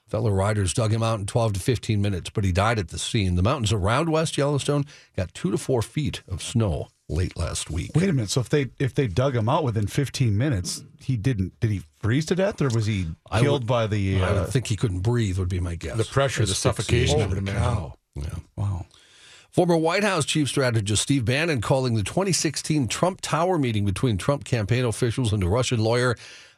Fellow 0.08 0.30
riders 0.30 0.74
dug 0.74 0.92
him 0.94 1.02
out 1.02 1.20
in 1.20 1.26
12 1.26 1.54
to 1.54 1.60
15 1.60 2.00
minutes, 2.02 2.30
but 2.30 2.44
he 2.44 2.52
died 2.52 2.78
at 2.78 2.90
the 2.90 3.00
scene. 3.00 3.34
The 3.36 3.42
mountains 3.42 3.74
around 3.74 4.10
West 4.10 4.38
Yellowstone 4.38 4.86
got 5.18 5.34
two 5.34 5.50
to 5.50 5.58
four 5.58 5.82
feet 5.82 6.22
of 6.28 6.44
snow 6.44 6.90
late 7.08 7.36
last 7.36 7.72
week. 7.72 7.90
Wait 7.96 8.08
a 8.08 8.14
minute. 8.14 8.30
So 8.30 8.42
if 8.42 8.50
they 8.50 8.68
if 8.78 8.94
they 8.94 9.08
dug 9.08 9.36
him 9.36 9.50
out 9.50 9.64
within 9.64 9.88
15 9.88 10.38
minutes, 10.38 10.84
he 11.02 11.18
didn't. 11.18 11.60
Did 11.60 11.72
he 11.72 11.82
freeze 12.00 12.28
to 12.28 12.36
death, 12.36 12.62
or 12.62 12.70
was 12.70 12.86
he 12.86 13.08
killed 13.40 13.62
would- 13.64 13.68
by 13.68 13.88
the? 13.88 14.22
I 14.22 14.28
Uh, 14.28 14.34
would 14.42 14.50
think 14.50 14.68
he 14.68 14.76
couldn't 14.76 15.00
breathe, 15.00 15.40
would 15.40 15.50
be 15.50 15.60
my 15.60 15.74
guess. 15.74 15.98
The 15.98 16.04
pressure, 16.04 16.46
the 16.46 16.54
suffocation, 16.54 17.20
I 17.20 17.24
holy 17.26 17.42
cow! 17.42 17.94
Yeah. 18.16 18.26
Wow. 18.56 18.86
Former 19.60 19.76
White 19.76 20.06
House 20.06 20.24
chief 20.24 20.48
strategist 20.48 21.04
Steve 21.04 21.26
Bannon 21.26 21.60
calling 21.60 21.96
the 21.96 22.04
2016 22.04 22.88
Trump 22.88 23.20
Tower 23.20 23.60
meeting 23.60 23.84
between 23.84 24.16
Trump 24.16 24.46
campaign 24.46 24.86
officials 24.86 25.34
and 25.34 25.44
a 25.44 25.50
Russian 25.50 25.82
lawyer 25.82 26.16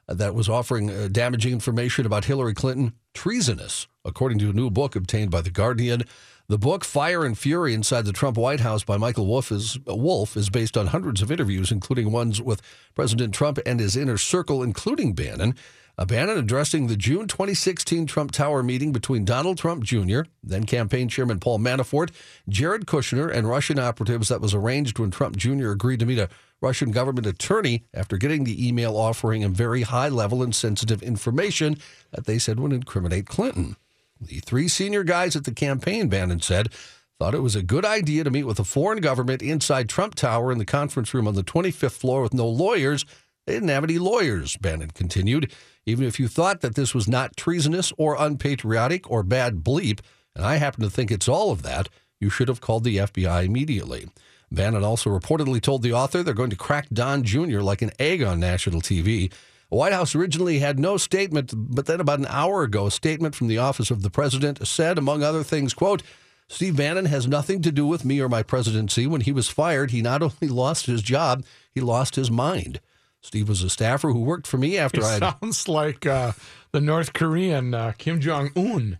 uh, 0.07 0.13
that 0.13 0.35
was 0.35 0.47
offering 0.47 0.91
uh, 0.91 1.07
damaging 1.11 1.51
information 1.51 2.05
about 2.05 2.25
Hillary 2.25 2.53
Clinton 2.53 2.93
treasonous, 3.15 3.87
according 4.05 4.37
to 4.37 4.51
a 4.51 4.53
new 4.53 4.69
book 4.69 4.95
obtained 4.95 5.31
by 5.31 5.41
The 5.41 5.49
Guardian. 5.49 6.03
The 6.47 6.59
book 6.59 6.83
Fire 6.83 7.25
and 7.25 7.35
Fury 7.35 7.73
Inside 7.73 8.05
the 8.05 8.13
Trump 8.13 8.37
White 8.37 8.59
House 8.59 8.83
by 8.83 8.97
Michael 8.97 9.25
Wolff 9.25 9.51
is, 9.51 9.79
Wolf 9.87 10.37
is 10.37 10.51
based 10.51 10.77
on 10.77 10.85
hundreds 10.85 11.23
of 11.23 11.31
interviews, 11.31 11.71
including 11.71 12.11
ones 12.11 12.39
with 12.39 12.61
President 12.93 13.33
Trump 13.33 13.57
and 13.65 13.79
his 13.79 13.97
inner 13.97 14.19
circle, 14.19 14.61
including 14.61 15.13
Bannon. 15.13 15.55
Bannon 15.97 16.37
addressing 16.37 16.87
the 16.87 16.95
June 16.95 17.27
2016 17.27 18.07
Trump 18.07 18.31
Tower 18.31 18.63
meeting 18.63 18.91
between 18.91 19.23
Donald 19.23 19.57
Trump 19.57 19.83
Jr., 19.83 20.21
then 20.43 20.65
campaign 20.65 21.07
chairman 21.09 21.39
Paul 21.39 21.59
Manafort, 21.59 22.11
Jared 22.49 22.85
Kushner, 22.85 23.31
and 23.31 23.47
Russian 23.47 23.77
operatives 23.77 24.29
that 24.29 24.41
was 24.41 24.53
arranged 24.53 24.97
when 24.97 25.11
Trump 25.11 25.37
Jr. 25.37 25.69
agreed 25.69 25.99
to 25.99 26.05
meet 26.05 26.19
a 26.19 26.29
Russian 26.61 26.91
government 26.91 27.27
attorney 27.27 27.83
after 27.93 28.17
getting 28.17 28.43
the 28.43 28.67
email 28.67 28.95
offering 28.95 29.41
him 29.41 29.53
very 29.53 29.81
high 29.83 30.09
level 30.09 30.43
and 30.43 30.55
sensitive 30.55 31.01
information 31.01 31.77
that 32.11 32.25
they 32.25 32.37
said 32.37 32.59
would 32.59 32.73
incriminate 32.73 33.27
Clinton. 33.27 33.75
The 34.19 34.39
three 34.39 34.67
senior 34.67 35.03
guys 35.03 35.35
at 35.35 35.45
the 35.45 35.53
campaign, 35.53 36.07
Bannon 36.07 36.41
said, 36.41 36.69
thought 37.17 37.35
it 37.35 37.41
was 37.41 37.55
a 37.55 37.63
good 37.63 37.85
idea 37.85 38.23
to 38.23 38.31
meet 38.31 38.45
with 38.45 38.59
a 38.59 38.63
foreign 38.63 38.99
government 38.99 39.41
inside 39.41 39.89
Trump 39.89 40.15
Tower 40.15 40.51
in 40.51 40.57
the 40.57 40.65
conference 40.65 41.13
room 41.13 41.27
on 41.27 41.35
the 41.35 41.43
25th 41.43 41.91
floor 41.91 42.21
with 42.21 42.33
no 42.33 42.47
lawyers. 42.47 43.05
They 43.51 43.57
didn't 43.57 43.69
have 43.69 43.83
any 43.83 43.97
lawyers, 43.97 44.55
Bannon 44.55 44.91
continued. 44.91 45.51
Even 45.85 46.05
if 46.05 46.21
you 46.21 46.29
thought 46.29 46.61
that 46.61 46.75
this 46.75 46.95
was 46.95 47.09
not 47.09 47.35
treasonous 47.35 47.91
or 47.97 48.15
unpatriotic 48.17 49.11
or 49.11 49.23
bad 49.23 49.57
bleep, 49.57 49.99
and 50.33 50.45
I 50.45 50.55
happen 50.55 50.83
to 50.83 50.89
think 50.89 51.11
it's 51.11 51.27
all 51.27 51.51
of 51.51 51.61
that, 51.63 51.89
you 52.17 52.29
should 52.29 52.47
have 52.47 52.61
called 52.61 52.85
the 52.85 52.95
FBI 52.95 53.43
immediately. 53.43 54.07
Bannon 54.49 54.85
also 54.85 55.09
reportedly 55.09 55.61
told 55.61 55.83
the 55.83 55.91
author 55.91 56.23
they're 56.23 56.33
going 56.33 56.49
to 56.49 56.55
crack 56.55 56.87
Don 56.93 57.23
Jr. 57.23 57.59
like 57.59 57.81
an 57.81 57.91
egg 57.99 58.23
on 58.23 58.39
national 58.39 58.79
TV. 58.79 59.29
The 59.69 59.75
White 59.75 59.91
House 59.91 60.15
originally 60.15 60.59
had 60.59 60.79
no 60.79 60.95
statement, 60.95 61.51
but 61.53 61.87
then 61.87 61.99
about 61.99 62.19
an 62.19 62.27
hour 62.27 62.63
ago, 62.63 62.85
a 62.85 62.91
statement 62.91 63.35
from 63.35 63.49
the 63.49 63.57
office 63.57 63.91
of 63.91 64.01
the 64.01 64.09
president 64.09 64.65
said, 64.65 64.97
among 64.97 65.23
other 65.23 65.43
things, 65.43 65.73
quote, 65.73 66.03
Steve 66.47 66.77
Bannon 66.77 67.05
has 67.05 67.27
nothing 67.27 67.61
to 67.63 67.71
do 67.73 67.85
with 67.85 68.05
me 68.05 68.21
or 68.21 68.29
my 68.29 68.43
presidency. 68.43 69.07
When 69.07 69.21
he 69.21 69.33
was 69.33 69.49
fired, 69.49 69.91
he 69.91 70.01
not 70.01 70.21
only 70.21 70.47
lost 70.47 70.85
his 70.85 71.01
job, 71.01 71.43
he 71.69 71.81
lost 71.81 72.15
his 72.15 72.31
mind. 72.31 72.79
Steve 73.21 73.47
was 73.47 73.61
a 73.61 73.69
staffer 73.69 74.11
who 74.11 74.21
worked 74.21 74.47
for 74.47 74.57
me 74.57 74.77
after 74.77 75.03
I 75.03 75.13
had 75.13 75.35
sounds 75.41 75.67
like 75.67 76.05
uh, 76.05 76.31
the 76.71 76.81
North 76.81 77.13
Korean 77.13 77.73
uh, 77.73 77.93
Kim 77.97 78.19
Jong 78.19 78.51
Un. 78.55 78.97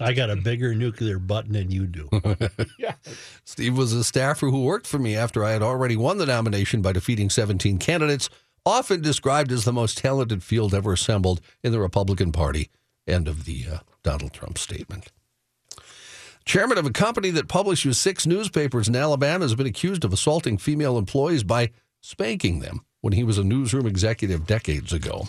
I 0.00 0.12
got 0.12 0.30
a 0.30 0.36
bigger 0.36 0.74
nuclear 0.74 1.18
button 1.18 1.52
than 1.52 1.70
you 1.70 1.86
do. 1.86 2.08
yeah. 2.78 2.94
Steve 3.44 3.76
was 3.76 3.92
a 3.92 4.04
staffer 4.04 4.48
who 4.48 4.62
worked 4.62 4.86
for 4.86 4.98
me 4.98 5.16
after 5.16 5.44
I 5.44 5.52
had 5.52 5.62
already 5.62 5.96
won 5.96 6.18
the 6.18 6.26
nomination 6.26 6.82
by 6.82 6.92
defeating 6.92 7.30
17 7.30 7.78
candidates, 7.78 8.28
often 8.64 9.00
described 9.00 9.52
as 9.52 9.64
the 9.64 9.72
most 9.72 9.98
talented 9.98 10.42
field 10.42 10.74
ever 10.74 10.92
assembled 10.92 11.40
in 11.62 11.72
the 11.72 11.80
Republican 11.80 12.32
Party. 12.32 12.70
End 13.06 13.28
of 13.28 13.44
the 13.44 13.64
uh, 13.70 13.78
Donald 14.02 14.32
Trump 14.32 14.58
statement. 14.58 15.12
Chairman 16.44 16.78
of 16.78 16.86
a 16.86 16.90
company 16.90 17.30
that 17.30 17.48
publishes 17.48 17.98
six 17.98 18.26
newspapers 18.26 18.88
in 18.88 18.96
Alabama 18.96 19.44
has 19.44 19.54
been 19.54 19.66
accused 19.66 20.04
of 20.04 20.12
assaulting 20.12 20.58
female 20.58 20.96
employees 20.96 21.42
by 21.42 21.70
spanking 22.00 22.60
them 22.60 22.84
when 23.06 23.12
he 23.12 23.22
was 23.22 23.38
a 23.38 23.44
newsroom 23.44 23.86
executive 23.86 24.48
decades 24.48 24.92
ago. 24.92 25.28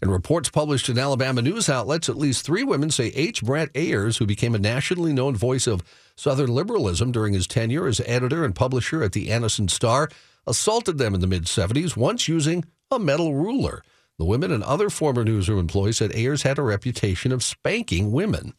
In 0.00 0.08
reports 0.08 0.48
published 0.48 0.88
in 0.88 0.98
Alabama 0.98 1.42
news 1.42 1.68
outlets, 1.68 2.08
at 2.08 2.16
least 2.16 2.46
three 2.46 2.64
women 2.64 2.90
say 2.90 3.08
H. 3.08 3.42
Brandt 3.42 3.70
Ayers, 3.74 4.16
who 4.16 4.24
became 4.24 4.54
a 4.54 4.58
nationally 4.58 5.12
known 5.12 5.36
voice 5.36 5.66
of 5.66 5.84
Southern 6.16 6.48
liberalism 6.54 7.12
during 7.12 7.34
his 7.34 7.46
tenure 7.46 7.86
as 7.86 8.00
editor 8.06 8.46
and 8.46 8.54
publisher 8.54 9.02
at 9.02 9.12
the 9.12 9.28
Anniston 9.28 9.68
Star, 9.68 10.08
assaulted 10.46 10.96
them 10.96 11.14
in 11.14 11.20
the 11.20 11.26
mid 11.26 11.44
70s, 11.44 11.98
once 11.98 12.28
using 12.28 12.64
a 12.90 12.98
metal 12.98 13.34
ruler. 13.34 13.82
The 14.18 14.24
women 14.24 14.50
and 14.50 14.64
other 14.64 14.88
former 14.88 15.22
newsroom 15.22 15.58
employees 15.58 15.98
said 15.98 16.14
Ayers 16.14 16.44
had 16.44 16.58
a 16.58 16.62
reputation 16.62 17.30
of 17.30 17.44
spanking 17.44 18.10
women. 18.10 18.54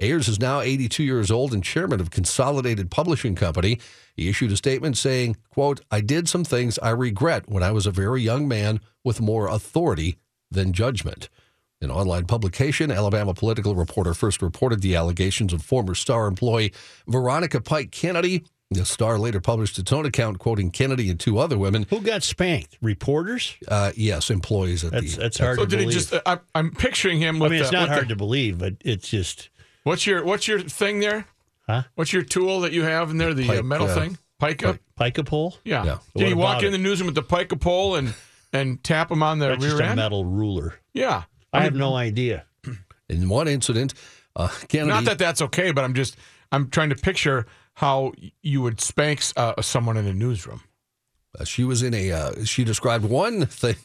Ayers 0.00 0.26
is 0.28 0.40
now 0.40 0.60
82 0.60 1.02
years 1.02 1.30
old 1.30 1.52
and 1.52 1.62
chairman 1.62 2.00
of 2.00 2.10
Consolidated 2.10 2.90
Publishing 2.90 3.34
Company. 3.34 3.78
He 4.16 4.28
issued 4.28 4.52
a 4.52 4.56
statement 4.56 4.96
saying, 4.96 5.36
quote, 5.50 5.80
I 5.90 6.00
did 6.00 6.28
some 6.28 6.44
things 6.44 6.78
I 6.78 6.90
regret 6.90 7.48
when 7.48 7.62
I 7.62 7.72
was 7.72 7.86
a 7.86 7.90
very 7.90 8.22
young 8.22 8.48
man 8.48 8.80
with 9.04 9.20
more 9.20 9.48
authority 9.48 10.16
than 10.50 10.72
judgment. 10.72 11.28
An 11.82 11.90
online 11.90 12.26
publication, 12.26 12.90
Alabama 12.90 13.34
political 13.34 13.74
reporter 13.74 14.14
first 14.14 14.40
reported 14.40 14.80
the 14.82 14.94
allegations 14.96 15.52
of 15.52 15.62
former 15.62 15.94
Star 15.94 16.26
employee 16.26 16.72
Veronica 17.08 17.60
Pike 17.60 17.90
Kennedy 17.90 18.44
The 18.70 18.84
Star 18.86 19.18
later 19.18 19.40
published 19.40 19.78
its 19.78 19.92
own 19.92 20.06
account 20.06 20.38
quoting 20.38 20.70
Kennedy 20.70 21.10
and 21.10 21.18
two 21.18 21.38
other 21.38 21.58
women. 21.58 21.86
Who 21.90 22.00
got 22.00 22.22
spanked? 22.22 22.78
Reporters? 22.80 23.56
Uh, 23.66 23.90
yes, 23.96 24.30
employees 24.30 24.84
at 24.84 24.92
That's 24.92 25.16
the. 25.16 25.22
that's 25.22 25.38
hard 25.38 25.58
So 25.58 25.64
to 25.64 25.70
did 25.70 25.76
believe. 25.80 25.88
he 25.88 25.94
just? 25.94 26.14
Uh, 26.14 26.20
I'm, 26.24 26.40
I'm 26.54 26.70
picturing 26.70 27.18
him. 27.18 27.36
I 27.36 27.40
With 27.40 27.52
mean, 27.52 27.60
it's 27.62 27.70
the- 27.70 27.76
not 27.80 27.88
hard 27.88 28.04
the- 28.04 28.08
to 28.10 28.16
believe, 28.16 28.58
but 28.58 28.74
it's 28.80 29.08
just 29.08 29.50
What's 29.84 30.06
your 30.06 30.24
What's 30.24 30.46
your 30.48 30.60
thing 30.60 31.00
there? 31.00 31.26
Huh? 31.66 31.82
What's 31.94 32.12
your 32.12 32.22
tool 32.22 32.60
that 32.60 32.72
you 32.72 32.82
have 32.82 33.10
in 33.10 33.18
there? 33.18 33.34
The 33.34 33.44
uh, 33.44 33.54
Pike, 33.56 33.64
metal 33.64 33.88
uh, 33.88 33.94
thing, 33.94 34.18
pica. 34.40 34.78
pica 34.98 35.24
pole. 35.24 35.56
Yeah. 35.64 35.84
Yeah. 35.84 35.98
Did 36.16 36.22
What 36.22 36.28
you 36.28 36.36
walk 36.36 36.52
about 36.58 36.64
in 36.64 36.72
the 36.72 36.78
newsroom 36.78 37.06
with 37.06 37.14
the 37.14 37.22
pica 37.22 37.56
pole 37.56 37.96
and 37.96 38.14
and 38.52 38.82
tap 38.82 39.08
them 39.08 39.22
on 39.22 39.38
the 39.38 39.48
That's 39.48 39.62
just 39.62 39.78
rear 39.78 39.90
a 39.92 39.96
metal 39.96 40.24
ruler. 40.24 40.74
Yeah. 40.92 41.24
I 41.52 41.62
have 41.64 41.74
no 41.74 41.94
idea. 41.94 42.44
In 43.08 43.28
one 43.28 43.46
incident, 43.46 43.92
uh, 44.36 44.48
Kennedy. 44.68 44.88
Not 44.88 45.04
that 45.04 45.18
that's 45.18 45.42
okay, 45.42 45.70
but 45.70 45.84
I'm 45.84 45.92
just 45.94 46.16
I'm 46.50 46.70
trying 46.70 46.88
to 46.90 46.96
picture 46.96 47.46
how 47.74 48.12
you 48.42 48.62
would 48.62 48.80
spank 48.80 49.22
uh, 49.36 49.60
someone 49.60 49.96
in 49.98 50.06
a 50.06 50.14
newsroom. 50.14 50.62
uh, 51.38 51.44
she 51.44 51.64
was 51.64 51.82
in 51.82 51.92
a. 51.94 52.10
Uh, 52.10 52.44
she 52.44 52.64
described 52.64 53.04
one 53.04 53.44
thing 53.46 53.76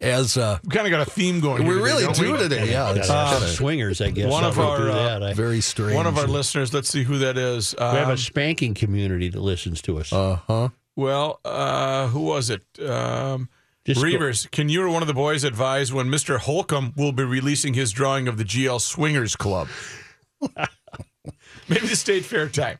as. 0.00 0.36
Uh, 0.36 0.58
We 0.64 0.70
kind 0.70 0.86
of 0.86 0.90
got 0.90 1.06
a 1.06 1.10
theme 1.10 1.40
going. 1.40 1.64
we 1.64 1.74
here 1.74 1.74
today, 1.74 1.84
really 1.84 2.02
don't 2.04 2.16
do 2.16 2.32
we? 2.32 2.38
today. 2.38 2.70
Yeah, 2.70 2.92
it's 2.94 3.08
Uh, 3.10 3.32
kinda 3.38 3.48
swingers, 3.48 4.00
I 4.00 4.10
guess. 4.10 4.30
One 4.30 4.44
of 4.44 4.58
our, 4.58 4.78
do 4.78 4.90
uh. 4.90 5.20
I- 5.30 5.32
very 5.34 5.60
strange. 5.60 5.94
One 5.94 6.06
of 6.06 6.18
our 6.18 6.26
listeners. 6.26 6.72
Let's 6.74 6.88
see 6.88 7.02
who 7.04 7.18
that 7.18 7.36
is. 7.38 7.74
we 7.78 7.84
have 7.84 8.08
Um, 8.08 8.14
a 8.14 8.16
spanking 8.16 8.74
community 8.74 9.28
that 9.28 9.40
listens 9.40 9.80
to 9.82 9.98
us. 9.98 10.12
Uh 10.12 10.38
huh. 10.46 10.68
well, 10.96 11.40
uh, 11.44 12.08
who 12.08 12.20
was 12.20 12.50
it? 12.50 12.62
Um, 12.86 13.48
Just 13.84 14.00
go- 14.00 14.06
Reavers, 14.06 14.50
can 14.50 14.68
you 14.68 14.82
or 14.82 14.88
one 14.88 15.02
of 15.02 15.06
the 15.08 15.14
boys 15.14 15.44
advise 15.44 15.92
when 15.92 16.08
Mr. 16.08 16.38
Holcomb 16.38 16.92
will 16.96 17.12
be 17.12 17.22
releasing 17.24 17.74
his 17.74 17.92
drawing 17.92 18.26
of 18.28 18.36
the 18.36 18.44
GL 18.44 18.80
Swingers 18.80 19.36
Club? 19.36 19.68
Maybe 21.68 21.86
the 21.86 21.96
State 21.96 22.24
Fair 22.24 22.48
time. 22.48 22.78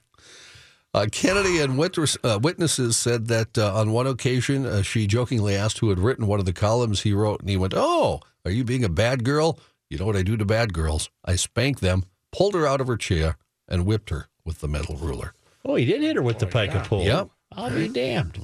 Uh, 0.97 1.05
Kennedy 1.13 1.61
and 1.61 1.77
witness, 1.77 2.17
uh, 2.25 2.39
witnesses 2.43 2.97
said 2.97 3.27
that 3.27 3.59
uh, 3.59 3.75
on 3.75 3.93
one 3.93 4.07
occasion 4.07 4.65
uh, 4.65 4.81
she 4.81 5.07
jokingly 5.07 5.55
asked 5.55 5.81
who 5.81 5.91
had 5.91 5.99
written 5.99 6.27
one 6.27 6.41
of 6.41 6.47
the 6.47 6.55
columns 6.55 7.03
he 7.03 7.13
wrote, 7.13 7.41
and 7.41 7.51
he 7.51 7.57
went, 7.59 7.75
"Oh, 7.77 8.21
are 8.47 8.51
you 8.51 8.65
being 8.65 8.83
a 8.83 8.89
bad 8.89 9.23
girl? 9.23 9.59
You 9.91 9.99
know 9.99 10.07
what 10.07 10.17
I 10.17 10.23
do 10.23 10.39
to 10.39 10.47
bad 10.47 10.73
girls? 10.73 11.11
I 11.23 11.37
spank 11.37 11.81
them, 11.81 12.05
pulled 12.33 12.55
her 12.55 12.67
out 12.67 12.81
of 12.81 12.87
her 12.87 12.97
chair, 12.97 13.37
and 13.69 13.85
whipped 13.85 14.09
her 14.09 14.29
with 14.47 14.61
the 14.61 14.69
metal 14.69 14.97
ruler." 14.97 15.35
oh, 15.67 15.75
he 15.75 15.85
did 15.85 16.01
hit 16.01 16.17
her 16.17 16.23
with 16.23 16.39
the 16.39 16.47
pica 16.47 16.83
pole. 16.87 17.05
Yep. 17.05 17.29
I'll 17.53 17.71
be 17.71 17.89
damned. 17.89 18.41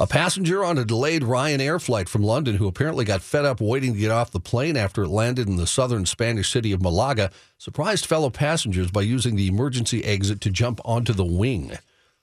A 0.00 0.06
passenger 0.06 0.64
on 0.64 0.78
a 0.78 0.84
delayed 0.84 1.22
Ryanair 1.22 1.82
flight 1.82 2.08
from 2.08 2.22
London 2.22 2.54
who 2.54 2.68
apparently 2.68 3.04
got 3.04 3.20
fed 3.20 3.44
up 3.44 3.60
waiting 3.60 3.94
to 3.94 3.98
get 3.98 4.12
off 4.12 4.30
the 4.30 4.38
plane 4.38 4.76
after 4.76 5.02
it 5.02 5.08
landed 5.08 5.48
in 5.48 5.56
the 5.56 5.66
southern 5.66 6.06
Spanish 6.06 6.52
city 6.52 6.70
of 6.70 6.80
Malaga 6.80 7.32
surprised 7.58 8.06
fellow 8.06 8.30
passengers 8.30 8.92
by 8.92 9.00
using 9.00 9.34
the 9.34 9.48
emergency 9.48 10.04
exit 10.04 10.40
to 10.42 10.50
jump 10.50 10.80
onto 10.84 11.12
the 11.12 11.24
wing. 11.24 11.72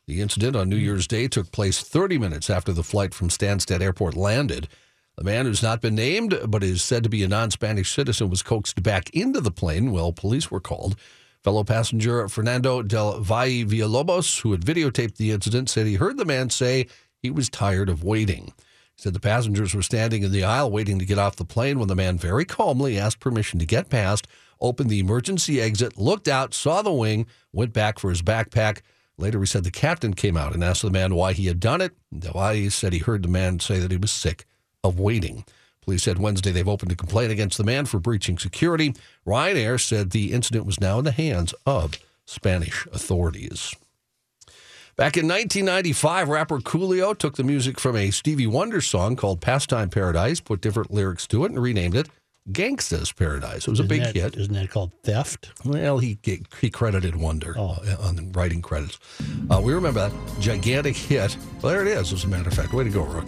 The 0.08 0.22
incident 0.22 0.56
on 0.56 0.70
New 0.70 0.78
Year's 0.78 1.06
Day 1.06 1.28
took 1.28 1.52
place 1.52 1.82
30 1.82 2.18
minutes 2.18 2.50
after 2.50 2.72
the 2.72 2.82
flight 2.82 3.14
from 3.14 3.28
Stansted 3.28 3.82
Airport 3.82 4.16
landed. 4.16 4.70
The 5.18 5.26
man 5.26 5.46
who's 5.46 5.64
not 5.64 5.82
been 5.82 5.96
named, 5.96 6.40
but 6.48 6.64
is 6.64 6.82
said 6.82 7.04
to 7.04 7.10
be 7.10 7.24
a 7.24 7.28
non 7.28 7.52
Spanish 7.52 7.94
citizen, 7.94 8.30
was 8.30 8.42
coaxed 8.42 8.84
back 8.84 9.10
into 9.10 9.42
the 9.42 9.52
plane 9.52 9.92
while 9.92 10.14
police 10.14 10.50
were 10.50 10.62
called. 10.62 10.96
Fellow 11.44 11.66
passenger 11.66 12.28
Fernando 12.30 12.82
del 12.82 13.20
Valle 13.20 13.66
Villalobos, 13.66 14.42
who 14.42 14.52
had 14.52 14.62
videotaped 14.62 15.18
the 15.18 15.32
incident, 15.32 15.70
said 15.70 15.86
he 15.86 15.96
heard 15.96 16.18
the 16.18 16.26
man 16.26 16.50
say 16.50 16.88
he 17.26 17.32
was 17.32 17.50
tired 17.50 17.90
of 17.90 18.04
waiting. 18.04 18.54
He 18.96 19.02
said 19.02 19.14
the 19.14 19.20
passengers 19.20 19.74
were 19.74 19.82
standing 19.82 20.22
in 20.22 20.32
the 20.32 20.44
aisle 20.44 20.70
waiting 20.70 21.00
to 21.00 21.06
get 21.06 21.18
off 21.18 21.36
the 21.36 21.44
plane 21.44 21.80
when 21.80 21.88
the 21.88 21.96
man 21.96 22.20
very 22.20 22.46
calmly 22.46 23.00
asked 23.00 23.20
permission 23.20 23.58
to 23.60 23.66
get 23.66 23.90
past, 23.90 24.28
opened 24.62 24.92
the 24.92 25.00
emergency 25.00 25.60
exit, 25.60 25.98
looked 25.98 26.28
out, 26.28 26.54
saw 26.54 26.84
the 26.84 26.94
wing, 26.94 27.26
went 27.52 27.74
back 27.74 27.98
for 27.98 28.12
his 28.12 28.22
backpack. 28.22 28.82
Later, 29.18 29.40
he 29.40 29.48
said 29.48 29.64
the 29.64 29.72
captain 29.72 30.14
came 30.14 30.38
out 30.38 30.54
and 30.54 30.64
asked 30.64 30.84
the 30.84 30.92
man 30.92 31.16
why 31.16 31.34
he 31.34 31.48
had 31.48 31.60
done 31.60 31.82
it. 31.82 31.94
Why 32.32 32.68
said 32.70 32.94
he 32.94 33.00
heard 33.00 33.24
the 33.24 33.28
man 33.28 33.60
say 33.60 33.80
that 33.80 33.92
he 33.92 33.98
was 33.98 34.12
sick 34.12 34.46
of 34.84 35.00
waiting. 35.00 35.46
Police 35.82 36.04
said 36.04 36.20
Wednesday 36.20 36.52
they've 36.52 36.68
opened 36.68 36.92
a 36.92 36.96
complaint 36.96 37.32
against 37.32 37.58
the 37.58 37.64
man 37.64 37.86
for 37.86 38.00
breaching 38.00 38.38
security. 38.38 38.94
Ryanair 39.26 39.80
said 39.80 40.12
the 40.12 40.32
incident 40.32 40.66
was 40.66 40.80
now 40.80 41.00
in 41.00 41.06
the 41.06 41.12
hands 41.12 41.56
of 41.66 41.98
Spanish 42.26 42.88
authorities. 42.94 43.74
Back 44.98 45.18
in 45.18 45.28
1995, 45.28 46.30
rapper 46.30 46.60
Coolio 46.60 47.18
took 47.18 47.36
the 47.36 47.44
music 47.44 47.82
from 47.82 47.98
a 47.98 48.12
Stevie 48.12 48.48
Wonder 48.48 48.80
song 48.80 49.18
called 49.18 49.42
Pastime 49.42 49.90
Paradise, 49.90 50.40
put 50.40 50.62
different 50.62 50.90
lyrics 50.90 51.28
to 51.28 51.44
it, 51.44 51.52
and 51.52 51.62
renamed 51.62 51.96
it 51.96 52.08
Gangsta's 52.54 53.12
Paradise. 53.12 53.68
It 53.68 53.72
was 53.72 53.82
a 53.82 53.84
Isn't 53.84 53.88
big 53.90 54.04
that- 54.04 54.16
hit. 54.16 54.38
Isn't 54.38 54.54
that 54.54 54.70
called 54.70 54.94
theft? 55.04 55.52
Well, 55.66 55.98
he 55.98 56.18
he 56.62 56.70
credited 56.70 57.18
Wonder 57.18 57.56
Oh. 57.58 57.72
uh, 57.86 57.98
on 58.08 58.32
writing 58.32 58.62
credits. 58.62 58.98
Uh, 59.50 59.60
we 59.62 59.74
remember 59.74 60.08
that 60.10 60.40
gigantic 60.42 60.96
hit. 60.96 61.36
Well, 61.62 61.74
there 61.74 61.82
it 61.82 61.90
is, 61.90 62.14
as 62.14 62.24
a 62.24 62.28
matter 62.30 62.48
of 62.48 62.54
fact. 62.56 62.72
Way 62.72 62.86
to 62.86 62.90
go, 62.90 63.04
Rook. 63.04 63.28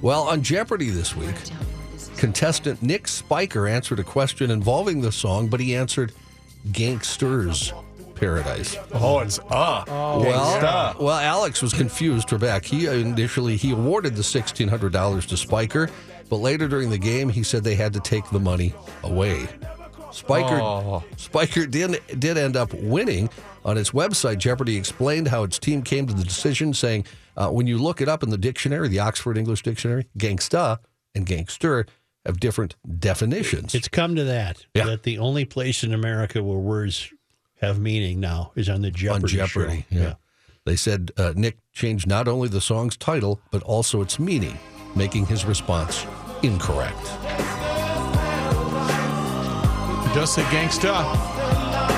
Well, 0.00 0.22
on 0.22 0.42
Jeopardy 0.42 0.88
this 0.88 1.14
week, 1.14 1.34
contestant 2.16 2.82
Nick 2.82 3.08
Spiker 3.08 3.68
answered 3.68 3.98
a 3.98 4.04
question 4.04 4.50
involving 4.50 5.02
the 5.02 5.12
song, 5.12 5.48
but 5.48 5.60
he 5.60 5.76
answered 5.76 6.12
Gangsters 6.72 7.74
Paradise. 8.14 8.76
Oh, 8.92 9.18
it's 9.20 9.38
uh. 9.38 9.84
Well, 9.86 10.96
well, 11.00 11.18
Alex 11.18 11.62
was 11.62 11.72
confused. 11.72 12.28
Trebek. 12.28 12.64
He 12.64 12.86
initially 12.86 13.56
he 13.56 13.72
awarded 13.72 14.16
the 14.16 14.22
sixteen 14.22 14.68
hundred 14.68 14.92
dollars 14.92 15.26
to 15.26 15.36
Spiker, 15.36 15.90
but 16.28 16.36
later 16.36 16.68
during 16.68 16.90
the 16.90 16.98
game 16.98 17.28
he 17.28 17.42
said 17.42 17.64
they 17.64 17.74
had 17.74 17.92
to 17.94 18.00
take 18.00 18.28
the 18.30 18.40
money 18.40 18.74
away. 19.02 19.46
Spiker 20.12 20.60
Oh. 20.60 21.02
Spiker 21.16 21.66
did 21.66 22.00
did 22.18 22.38
end 22.38 22.56
up 22.56 22.72
winning. 22.74 23.28
On 23.64 23.78
its 23.78 23.90
website, 23.92 24.38
Jeopardy 24.38 24.76
explained 24.76 25.28
how 25.28 25.42
its 25.42 25.58
team 25.58 25.82
came 25.82 26.06
to 26.06 26.12
the 26.12 26.22
decision, 26.22 26.74
saying, 26.74 27.06
uh, 27.36 27.48
"When 27.48 27.66
you 27.66 27.78
look 27.78 28.00
it 28.02 28.08
up 28.08 28.22
in 28.22 28.28
the 28.30 28.36
dictionary, 28.38 28.88
the 28.88 28.98
Oxford 29.00 29.38
English 29.38 29.62
Dictionary, 29.62 30.06
gangsta 30.18 30.78
and 31.14 31.24
gangster 31.24 31.86
have 32.26 32.38
different 32.38 32.76
definitions." 32.98 33.74
It's 33.74 33.88
come 33.88 34.14
to 34.16 34.24
that. 34.24 34.66
Yeah. 34.74 34.84
That 34.84 35.02
the 35.04 35.18
only 35.18 35.44
place 35.46 35.82
in 35.82 35.94
America 35.94 36.42
where 36.42 36.58
words 36.58 37.10
have 37.64 37.78
meaning 37.80 38.20
now 38.20 38.52
is 38.54 38.68
on 38.68 38.82
the 38.82 38.90
Jeopardy, 38.90 39.40
on 39.40 39.46
Jeopardy. 39.48 39.86
show. 39.90 39.98
Yeah. 39.98 40.14
They 40.66 40.76
said 40.76 41.10
uh, 41.16 41.32
Nick 41.36 41.58
changed 41.72 42.06
not 42.06 42.28
only 42.28 42.48
the 42.48 42.60
song's 42.60 42.96
title, 42.96 43.40
but 43.50 43.62
also 43.62 44.00
its 44.02 44.18
meaning, 44.18 44.58
making 44.94 45.26
his 45.26 45.44
response 45.44 46.06
incorrect. 46.42 47.04
Just 50.14 50.38
a 50.38 50.42
gangsta. 50.42 50.94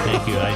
Thank 0.05 0.27
you. 0.29 0.37
I, 0.39 0.53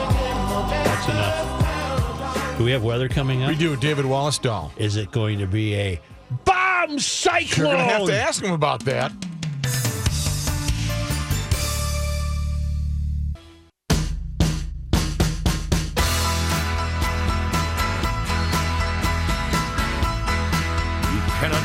that's 0.85 1.09
enough. 1.09 2.59
Do 2.59 2.64
we 2.64 2.70
have 2.70 2.83
weather 2.83 3.09
coming 3.09 3.42
up? 3.42 3.51
We 3.51 3.57
do. 3.57 3.77
David 3.77 4.07
Wallace 4.07 4.38
Dahl. 4.38 4.73
Is 4.77 4.96
it 4.96 5.11
going 5.11 5.38
to 5.38 5.46
be 5.46 5.75
a 5.75 6.01
bomb 6.44 6.99
cyclone? 6.99 7.40
You're 7.40 7.49
cyclone? 7.49 7.64
going 7.66 7.79
to 7.79 7.85
have 7.85 8.07
to 8.07 8.20
ask 8.20 8.42
him 8.42 8.53
about 8.53 8.85
that. 8.87 9.12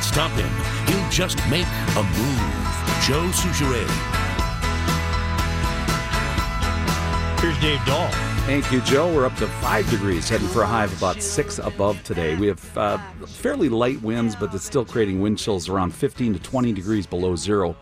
Stop 0.05 0.31
him. 0.31 0.49
He'll 0.87 1.09
just 1.09 1.37
make 1.49 1.65
a 1.97 2.03
move. 2.03 2.65
Joe 3.05 3.27
Soucheray. 3.33 3.85
Here's 7.41 7.59
Dave 7.59 7.83
Dahl. 7.85 8.09
Thank 8.45 8.71
you, 8.71 8.81
Joe. 8.81 9.13
We're 9.13 9.25
up 9.25 9.35
to 9.37 9.47
five 9.47 9.89
degrees, 9.89 10.29
heading 10.29 10.47
for 10.47 10.61
a 10.61 10.67
high 10.67 10.85
of 10.85 10.97
about 10.97 11.21
six 11.21 11.57
above 11.57 12.01
today. 12.03 12.35
We 12.35 12.47
have 12.47 12.77
uh, 12.77 12.97
fairly 13.25 13.67
light 13.67 14.01
winds, 14.03 14.35
but 14.35 14.53
it's 14.53 14.63
still 14.63 14.85
creating 14.85 15.21
wind 15.21 15.39
chills 15.39 15.67
around 15.67 15.93
15 15.93 16.33
to 16.33 16.39
20 16.39 16.71
degrees 16.71 17.07
below 17.07 17.35
zero. 17.35 17.75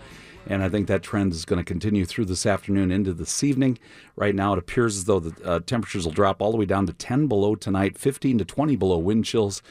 And 0.47 0.63
I 0.63 0.69
think 0.69 0.87
that 0.87 1.03
trend 1.03 1.33
is 1.33 1.45
going 1.45 1.59
to 1.59 1.65
continue 1.65 2.05
through 2.05 2.25
this 2.25 2.45
afternoon 2.45 2.91
into 2.91 3.13
this 3.13 3.43
evening. 3.43 3.77
Right 4.15 4.33
now, 4.33 4.53
it 4.53 4.59
appears 4.59 4.95
as 4.95 5.05
though 5.05 5.19
the 5.19 5.47
uh, 5.47 5.59
temperatures 5.59 6.05
will 6.05 6.13
drop 6.13 6.41
all 6.41 6.51
the 6.51 6.57
way 6.57 6.65
down 6.65 6.87
to 6.87 6.93
10 6.93 7.27
below 7.27 7.55
tonight, 7.55 7.97
15 7.97 8.39
to 8.39 8.45
20 8.45 8.75
below 8.77 8.97
wind 8.97 9.25
chills. 9.25 9.61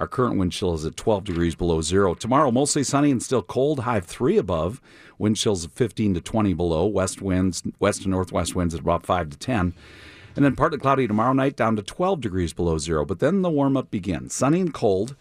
Our 0.00 0.08
current 0.08 0.38
wind 0.38 0.52
chill 0.52 0.72
is 0.72 0.86
at 0.86 0.96
12 0.96 1.24
degrees 1.24 1.54
below 1.54 1.82
zero. 1.82 2.14
Tomorrow, 2.14 2.50
mostly 2.50 2.82
sunny 2.82 3.10
and 3.10 3.22
still 3.22 3.42
cold, 3.42 3.80
high 3.80 4.00
three 4.00 4.38
above. 4.38 4.80
Wind 5.18 5.36
chills 5.36 5.62
of 5.62 5.72
15 5.72 6.14
to 6.14 6.22
20 6.22 6.54
below. 6.54 6.86
West 6.86 7.20
winds, 7.20 7.62
west 7.78 8.00
and 8.00 8.10
northwest 8.10 8.54
winds 8.54 8.72
at 8.72 8.80
about 8.80 9.04
5 9.04 9.28
to 9.28 9.36
10. 9.36 9.74
And 10.36 10.44
then 10.44 10.56
partly 10.56 10.78
cloudy 10.78 11.06
tomorrow 11.06 11.34
night, 11.34 11.54
down 11.54 11.76
to 11.76 11.82
12 11.82 12.22
degrees 12.22 12.54
below 12.54 12.78
zero. 12.78 13.04
But 13.04 13.18
then 13.18 13.42
the 13.42 13.50
warm 13.50 13.76
up 13.76 13.90
begins. 13.90 14.32
Sunny 14.32 14.62
and 14.62 14.72
cold 14.72 15.16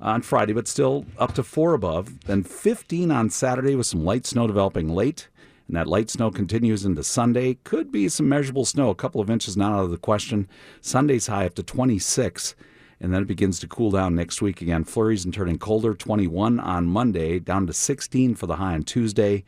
on 0.00 0.20
Friday, 0.22 0.52
but 0.52 0.66
still 0.66 1.06
up 1.16 1.32
to 1.34 1.44
4 1.44 1.72
above. 1.72 2.24
Then 2.24 2.42
15 2.42 3.12
on 3.12 3.30
Saturday 3.30 3.76
with 3.76 3.86
some 3.86 4.04
light 4.04 4.26
snow 4.26 4.48
developing 4.48 4.88
late. 4.88 5.28
And 5.68 5.76
that 5.76 5.86
light 5.86 6.10
snow 6.10 6.32
continues 6.32 6.84
into 6.84 7.04
Sunday. 7.04 7.58
Could 7.62 7.92
be 7.92 8.08
some 8.08 8.28
measurable 8.28 8.64
snow, 8.64 8.90
a 8.90 8.96
couple 8.96 9.20
of 9.20 9.30
inches 9.30 9.56
not 9.56 9.72
out 9.72 9.84
of 9.84 9.92
the 9.92 9.96
question. 9.96 10.48
Sunday's 10.80 11.28
high 11.28 11.46
up 11.46 11.54
to 11.54 11.62
26. 11.62 12.56
And 13.00 13.12
then 13.12 13.22
it 13.22 13.28
begins 13.28 13.58
to 13.60 13.66
cool 13.68 13.90
down 13.90 14.14
next 14.14 14.40
week 14.40 14.62
again. 14.62 14.84
Flurries 14.84 15.24
and 15.24 15.34
turning 15.34 15.58
colder. 15.58 15.94
21 15.94 16.60
on 16.60 16.86
Monday, 16.86 17.38
down 17.38 17.66
to 17.66 17.72
16 17.72 18.34
for 18.34 18.46
the 18.46 18.56
high 18.56 18.74
on 18.74 18.82
Tuesday. 18.82 19.44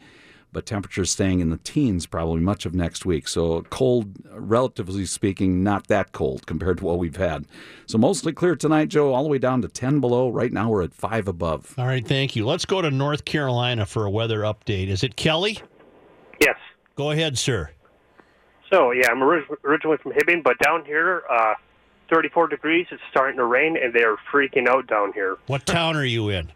but 0.52 0.64
temperatures 0.64 1.11
staying 1.11 1.40
in 1.40 1.50
the 1.50 1.59
teens 1.59 2.06
probably 2.06 2.40
much 2.40 2.64
of 2.64 2.74
next 2.74 3.04
week. 3.04 3.28
So 3.28 3.61
cold, 3.68 4.14
relatively 4.30 5.04
speaking, 5.04 5.62
not 5.62 5.88
that 5.88 6.12
cold 6.12 6.46
compared 6.46 6.78
to 6.78 6.85
what 6.85 6.98
we've 6.98 7.16
had. 7.16 7.44
So 7.85 7.98
mostly 7.98 8.32
clear 8.32 8.56
tonight, 8.56 8.88
Joe, 8.88 9.12
all 9.12 9.22
the 9.22 9.28
way 9.28 9.37
down 9.37 9.61
to 9.62 9.68
10 9.68 10.00
below. 10.00 10.30
Right 10.30 10.50
now 10.52 10.70
we're 10.70 10.82
at 10.85 10.94
5 10.94 11.28
above. 11.28 11.74
All 11.76 11.85
right, 11.87 12.06
thank 12.06 12.35
you. 12.37 12.46
Let's 12.46 12.64
go 12.64 12.80
to 12.80 12.90
North 12.90 13.26
Carolina 13.26 13.85
for 13.85 14.06
a 14.06 14.11
weather 14.11 14.40
update. 14.40 14.88
Is 14.88 15.02
it 15.04 15.16
Kelly? 15.16 15.59
Yes. 16.40 16.56
Go 16.94 17.11
ahead, 17.11 17.37
sir. 17.37 17.68
So 18.72 18.92
yeah, 18.92 19.11
I'm 19.11 19.22
originally 19.22 19.98
from 19.98 20.12
Hibbing, 20.12 20.42
but 20.42 20.59
down 20.61 20.87
here, 20.87 21.22
uh, 21.30 21.54
34 22.10 22.48
degrees. 22.48 22.86
It's 22.90 23.02
starting 23.10 23.36
to 23.36 23.44
rain, 23.44 23.76
and 23.82 23.92
they 23.92 24.02
are 24.02 24.16
freaking 24.32 24.68
out 24.68 24.86
down 24.86 25.12
here. 25.12 25.36
What 25.46 25.66
town 25.66 25.96
are 25.96 26.04
you 26.04 26.28
in? 26.28 26.50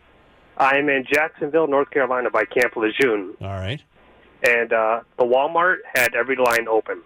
I'm 0.57 0.89
in 0.89 1.05
Jacksonville, 1.11 1.67
North 1.67 1.91
Carolina, 1.91 2.31
by 2.31 2.45
Camp 2.45 2.77
Lejeune, 2.77 3.35
All 3.41 3.49
right. 3.49 3.81
and 4.47 4.73
uh, 4.73 5.01
the 5.19 5.25
Walmart 5.25 5.77
had 5.95 6.15
every 6.15 6.37
line 6.37 6.69
open. 6.69 7.01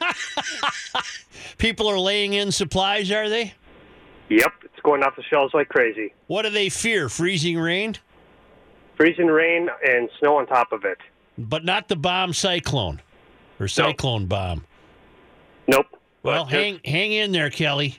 People 1.58 1.88
are 1.88 1.98
laying 1.98 2.34
in 2.34 2.52
supplies, 2.52 3.10
are 3.10 3.28
they? 3.28 3.54
Yep, 4.28 4.52
it's 4.64 4.80
going 4.82 5.02
off 5.02 5.16
the 5.16 5.22
shelves 5.22 5.54
like 5.54 5.68
crazy. 5.68 6.12
What 6.26 6.42
do 6.42 6.50
they 6.50 6.68
fear? 6.68 7.08
Freezing 7.08 7.58
rain? 7.58 7.96
Freezing 8.96 9.26
rain 9.26 9.68
and 9.86 10.08
snow 10.18 10.36
on 10.38 10.46
top 10.46 10.72
of 10.72 10.84
it. 10.84 10.98
But 11.38 11.64
not 11.64 11.88
the 11.88 11.96
bomb 11.96 12.32
cyclone 12.34 13.00
or 13.58 13.68
cyclone 13.68 14.26
bomb. 14.26 14.64
Nope. 15.66 15.86
Well, 16.22 16.44
But 16.44 16.52
hang 16.52 16.80
hang 16.84 17.12
in 17.12 17.32
there, 17.32 17.50
Kelly. 17.50 17.98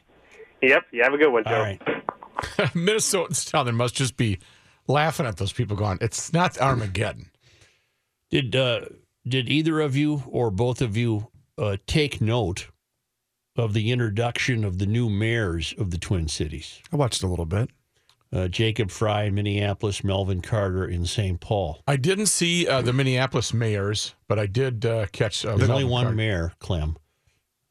Yep, 0.62 0.84
you 0.92 1.04
have 1.04 1.14
a 1.14 1.18
good 1.18 1.32
one, 1.32 1.44
Joe. 1.44 1.56
All 1.56 1.62
right. 1.62 1.82
Minnesotans 2.74 3.52
down 3.52 3.66
there 3.66 3.74
must 3.74 3.96
just 3.96 4.16
be 4.18 4.40
laughing 4.88 5.26
at 5.26 5.38
those 5.38 5.54
people 5.54 5.76
going, 5.76 5.98
it's 6.02 6.34
not 6.34 6.58
Armageddon. 6.60 7.30
Did 8.30 8.56
uh, 8.56 8.82
did 9.28 9.50
either 9.50 9.80
of 9.82 9.96
you 9.96 10.24
or 10.28 10.52
both 10.52 10.82
of 10.82 10.98
you 10.98 11.28
uh, 11.58 11.78
take 11.86 12.22
note 12.22 12.70
of 13.56 13.74
the 13.74 13.92
introduction 13.92 14.64
of 14.64 14.80
the 14.80 14.86
new 14.86 15.10
mayors 15.10 15.74
of 15.78 15.92
the 15.92 15.98
Twin 15.98 16.28
Cities? 16.28 16.82
I 16.92 16.96
watched 16.96 17.24
a 17.24 17.28
little 17.28 17.46
bit. 17.46 17.70
Uh, 18.32 18.48
Jacob 18.48 18.90
Fry 18.90 19.26
in 19.26 19.36
Minneapolis, 19.36 20.04
Melvin 20.04 20.42
Carter 20.42 20.86
in 20.86 21.06
St. 21.06 21.40
Paul. 21.40 21.84
I 21.88 21.98
didn't 21.98 22.26
see 22.26 22.68
uh, 22.68 22.82
the 22.82 22.92
Minneapolis 22.92 23.54
mayors, 23.54 24.16
but 24.28 24.40
I 24.40 24.48
did 24.48 24.88
uh, 24.88 25.06
catch. 25.12 25.46
Uh, 25.46 25.56
There's 25.56 25.70
only 25.70 25.84
one 25.84 26.06
Carter. 26.06 26.16
mayor, 26.16 26.54
Clem. 26.58 26.98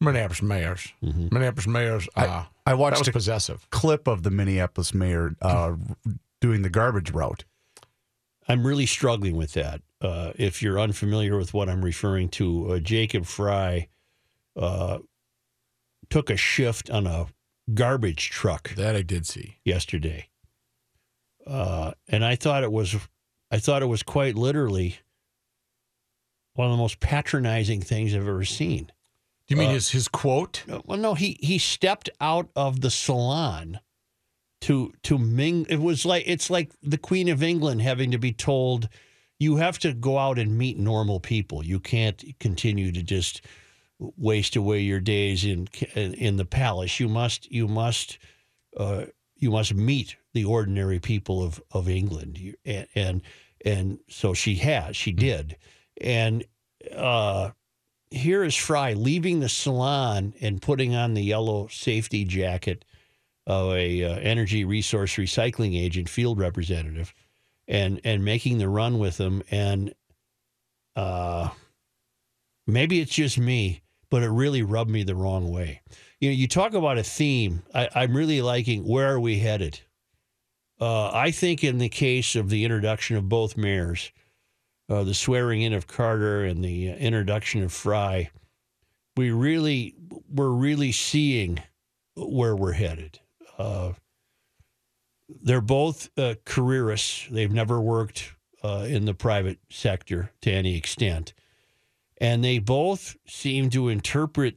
Minneapolis 0.03 0.43
mayors. 0.43 0.93
Minneapolis 1.01 1.67
mayors. 1.67 2.09
Uh, 2.17 2.45
I 2.67 2.75
watched 2.75 3.07
a 3.09 3.13
possessive. 3.13 3.69
clip 3.71 4.07
of 4.07 4.23
the 4.23 4.31
Minneapolis 4.31 4.93
mayor 4.95 5.37
uh, 5.41 5.75
doing 6.41 6.63
the 6.63 6.71
garbage 6.71 7.11
route. 7.11 7.45
I'm 8.49 8.67
really 8.67 8.87
struggling 8.87 9.37
with 9.37 9.53
that. 9.53 9.81
Uh, 10.01 10.33
if 10.37 10.63
you're 10.63 10.81
unfamiliar 10.81 11.37
with 11.37 11.55
what 11.55 11.69
I'm 11.69 11.85
referring 11.85 12.29
to, 12.31 12.73
uh, 12.73 12.79
Jacob 12.81 13.25
Fry 13.25 13.89
uh, 14.57 14.99
took 16.11 16.29
a 16.29 16.37
shift 16.37 16.91
on 16.91 17.07
a 17.07 17.27
garbage 17.73 18.29
truck 18.31 18.75
That 18.75 18.97
I 18.97 19.03
did 19.03 19.27
see. 19.27 19.59
yesterday, 19.65 20.29
uh, 21.47 21.93
and 22.09 22.25
I 22.25 22.35
thought 22.35 22.65
it 22.65 22.73
was, 22.73 22.97
I 23.53 23.59
thought 23.61 23.83
it 23.83 23.87
was 23.87 24.03
quite 24.03 24.35
literally 24.35 24.99
one 26.55 26.67
of 26.67 26.73
the 26.73 26.83
most 26.83 26.99
patronizing 27.01 27.81
things 27.81 28.13
I've 28.15 28.27
ever 28.29 28.45
seen. 28.45 28.91
You 29.53 29.59
mean 29.59 29.71
Uh, 29.71 29.75
his 29.75 29.91
his 29.91 30.09
quote? 30.09 30.65
Well, 30.87 30.99
no, 30.99 31.15
he 31.15 31.37
he 31.41 31.59
stepped 31.59 32.11
out 32.21 32.51
of 32.57 32.81
the 32.81 32.91
salon 32.91 33.81
to 34.63 34.93
to 35.03 35.19
ming. 35.19 35.67
It 35.69 35.81
was 35.81 36.05
like 36.07 36.25
it's 36.27 36.51
like 36.51 36.73
the 36.83 36.99
Queen 36.99 37.29
of 37.29 37.43
England 37.43 37.83
having 37.83 38.11
to 38.13 38.19
be 38.19 38.33
told, 38.33 38.89
you 39.39 39.57
have 39.57 39.79
to 39.81 39.93
go 39.93 40.19
out 40.19 40.39
and 40.39 40.57
meet 40.57 40.79
normal 40.79 41.21
people. 41.21 41.65
You 41.65 41.81
can't 41.81 42.25
continue 42.39 42.93
to 42.93 43.03
just 43.03 43.43
waste 43.99 44.57
away 44.57 44.81
your 44.81 45.01
days 45.01 45.45
in 45.45 45.69
in 45.95 46.37
the 46.37 46.45
palace. 46.45 46.99
You 46.99 47.09
must 47.09 47.51
you 47.51 47.69
must 47.69 48.19
uh, 48.77 49.05
you 49.37 49.51
must 49.51 49.75
meet 49.75 50.17
the 50.33 50.45
ordinary 50.45 50.99
people 50.99 51.43
of 51.43 51.61
of 51.71 51.89
England. 51.89 52.39
And 52.65 52.87
and, 52.95 53.23
and 53.65 53.99
so 54.09 54.35
she 54.35 54.55
has. 54.57 54.97
She 54.97 55.13
did. 55.13 55.57
And 56.01 56.45
uh, 56.97 57.51
here 58.13 58.45
is 58.45 58.55
Fry 58.55 58.93
leaving 58.93 59.41
the 59.41 59.49
salon 59.49 60.35
and 60.41 60.63
putting 60.63 60.95
on 60.95 61.15
the 61.15 61.23
yellow 61.23 61.69
safety 61.69 62.25
jacket 62.25 62.85
of 63.47 63.73
a 63.73 64.05
uh, 64.05 64.17
energy 64.19 64.65
resource 64.65 65.17
recycling 65.17 65.81
agent, 65.81 66.09
field 66.09 66.39
representative, 66.39 67.13
and 67.67 68.01
and 68.05 68.25
making 68.25 68.59
the 68.59 68.69
run 68.69 68.99
with 68.99 69.17
them. 69.17 69.43
And 69.51 69.95
uh, 70.95 71.49
maybe 72.67 73.01
it's 73.01 73.15
just 73.15 73.39
me, 73.39 73.83
but 74.11 74.23
it 74.23 74.31
really 74.31 74.63
rubbed 74.63 74.91
me 74.91 75.03
the 75.03 75.17
wrong 75.17 75.51
way. 75.51 75.81
You 76.21 76.31
know, 76.31 76.35
you 76.35 76.47
talk 76.47 76.75
about 76.75 76.99
a 76.99 77.03
theme. 77.03 77.63
I, 77.75 77.89
I'm 77.95 78.17
really 78.17 78.43
liking. 78.43 78.85
Where 78.85 79.13
are 79.13 79.21
we 79.21 79.39
headed? 79.39 79.81
Uh, 80.81 81.11
I 81.13 81.31
think 81.31 81.63
in 81.63 81.79
the 81.79 81.89
case 81.89 82.35
of 82.35 82.49
the 82.49 82.65
introduction 82.65 83.17
of 83.17 83.29
both 83.29 83.57
mayors, 83.57 84.11
uh, 84.93 85.03
the 85.05 85.15
swearing 85.15 85.63
in 85.63 85.73
of 85.73 85.87
Carter 85.87 86.45
and 86.45 86.63
the 86.63 86.91
uh, 86.91 86.95
introduction 86.97 87.63
of 87.63 87.73
Fry, 87.73 88.31
we 89.17 89.31
really 89.31 89.95
we're 90.29 90.51
really 90.51 90.93
seeing 90.93 91.63
where 92.15 92.55
we're 92.55 92.73
headed. 92.73 93.19
Uh, 93.59 93.93
they're 95.43 95.63
both 95.63 96.11
uh, 96.19 96.35
careerists. 96.45 97.27
They've 97.31 97.51
never 97.51 97.81
worked 97.81 98.33
uh, 98.63 98.87
in 98.89 99.07
the 99.07 99.15
private 99.15 99.59
sector 99.71 100.31
to 100.43 100.53
any 100.53 100.77
extent, 100.77 101.33
and 102.21 102.45
they 102.45 102.59
both 102.59 103.17
seem 103.27 103.71
to 103.71 103.89
interpret 103.89 104.57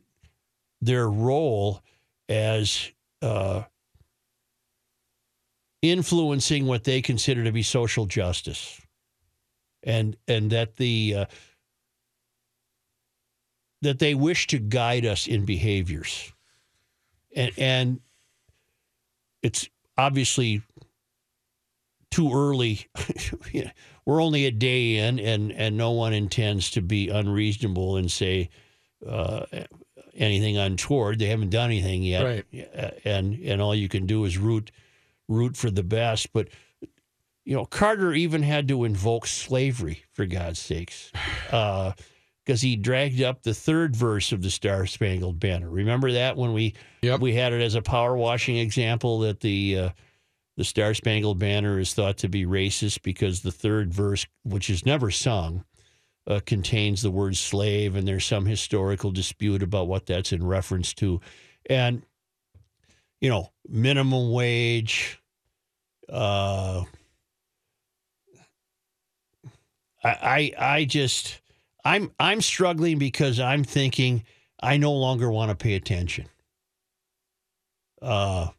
their 0.81 1.09
role 1.09 1.81
as 2.27 2.91
uh, 3.21 3.63
influencing 5.81 6.65
what 6.65 6.83
they 6.83 7.01
consider 7.01 7.43
to 7.45 7.51
be 7.51 7.63
social 7.63 8.05
justice 8.05 8.81
and 9.85 10.17
and 10.27 10.51
that 10.51 10.75
the 10.77 11.15
uh, 11.19 11.25
that 13.81 13.99
they 13.99 14.15
wish 14.15 14.47
to 14.47 14.59
guide 14.59 15.05
us 15.05 15.27
in 15.27 15.45
behaviors, 15.45 16.33
and 17.35 17.51
and 17.57 17.99
it's 19.41 19.69
obviously 19.97 20.61
too 22.11 22.31
early. 22.33 22.87
We're 24.05 24.21
only 24.21 24.45
a 24.45 24.51
day 24.51 24.97
in, 24.97 25.19
and 25.19 25.51
and 25.51 25.77
no 25.77 25.91
one 25.91 26.13
intends 26.13 26.71
to 26.71 26.81
be 26.81 27.09
unreasonable 27.09 27.97
and 27.97 28.11
say 28.11 28.49
uh, 29.07 29.45
anything 30.13 30.57
untoward. 30.57 31.19
They 31.19 31.27
haven't 31.27 31.49
done 31.49 31.71
anything 31.71 32.03
yet, 32.03 32.23
Right. 32.23 32.99
and 33.05 33.33
and 33.39 33.61
all 33.61 33.75
you 33.75 33.89
can 33.89 34.05
do 34.05 34.25
is 34.25 34.37
root 34.37 34.71
root 35.27 35.57
for 35.57 35.71
the 35.71 35.83
best, 35.83 36.31
but 36.33 36.49
you 37.45 37.55
know, 37.55 37.65
Carter 37.65 38.13
even 38.13 38.41
had 38.41 38.67
to 38.67 38.83
invoke 38.83 39.27
slavery 39.27 40.03
for 40.11 40.25
God's 40.25 40.59
sakes, 40.59 41.11
because 41.45 42.61
he 42.61 42.75
dragged 42.75 43.21
up 43.21 43.43
the 43.43 43.53
third 43.53 43.95
verse 43.95 44.31
of 44.31 44.41
the 44.41 44.49
Star 44.49 44.87
Spangled 44.87 45.39
Banner. 45.39 45.69
Remember 45.69 46.11
that 46.11 46.35
when 46.35 46.53
we 46.53 46.73
we 47.19 47.35
had 47.35 47.53
it 47.53 47.61
as 47.61 47.75
a 47.75 47.81
power 47.83 48.17
washing 48.17 48.57
example 48.57 49.19
that 49.19 49.41
the 49.41 49.77
uh, 49.77 49.89
the 50.57 50.63
Star 50.63 50.95
Spangled 50.95 51.37
Banner 51.37 51.79
is 51.79 51.93
thought 51.93 52.17
to 52.17 52.27
be 52.27 52.45
racist 52.45 53.03
because 53.03 53.41
the 53.41 53.51
third 53.51 53.93
verse, 53.93 54.25
which 54.43 54.69
is 54.71 54.85
never 54.85 55.11
sung, 55.11 55.65
uh, 56.25 56.39
contains 56.45 57.03
the 57.03 57.11
word 57.11 57.37
slave, 57.37 57.95
and 57.95 58.07
there's 58.07 58.25
some 58.25 58.47
historical 58.47 59.11
dispute 59.11 59.61
about 59.61 59.87
what 59.87 60.07
that's 60.07 60.31
in 60.31 60.43
reference 60.43 60.95
to, 60.95 61.21
and 61.69 62.03
you 63.21 63.29
know, 63.29 63.51
minimum 63.69 64.31
wage. 64.31 65.19
Uh, 66.09 66.83
I, 70.05 70.51
I 70.57 70.75
I 70.75 70.85
just 70.85 71.41
I'm 71.83 72.11
I'm 72.19 72.41
struggling 72.41 72.99
because 72.99 73.39
I'm 73.39 73.63
thinking 73.63 74.23
I 74.61 74.77
no 74.77 74.93
longer 74.93 75.31
want 75.31 75.49
to 75.49 75.55
pay 75.55 75.73
attention. 75.73 76.27
Uh 78.01 78.49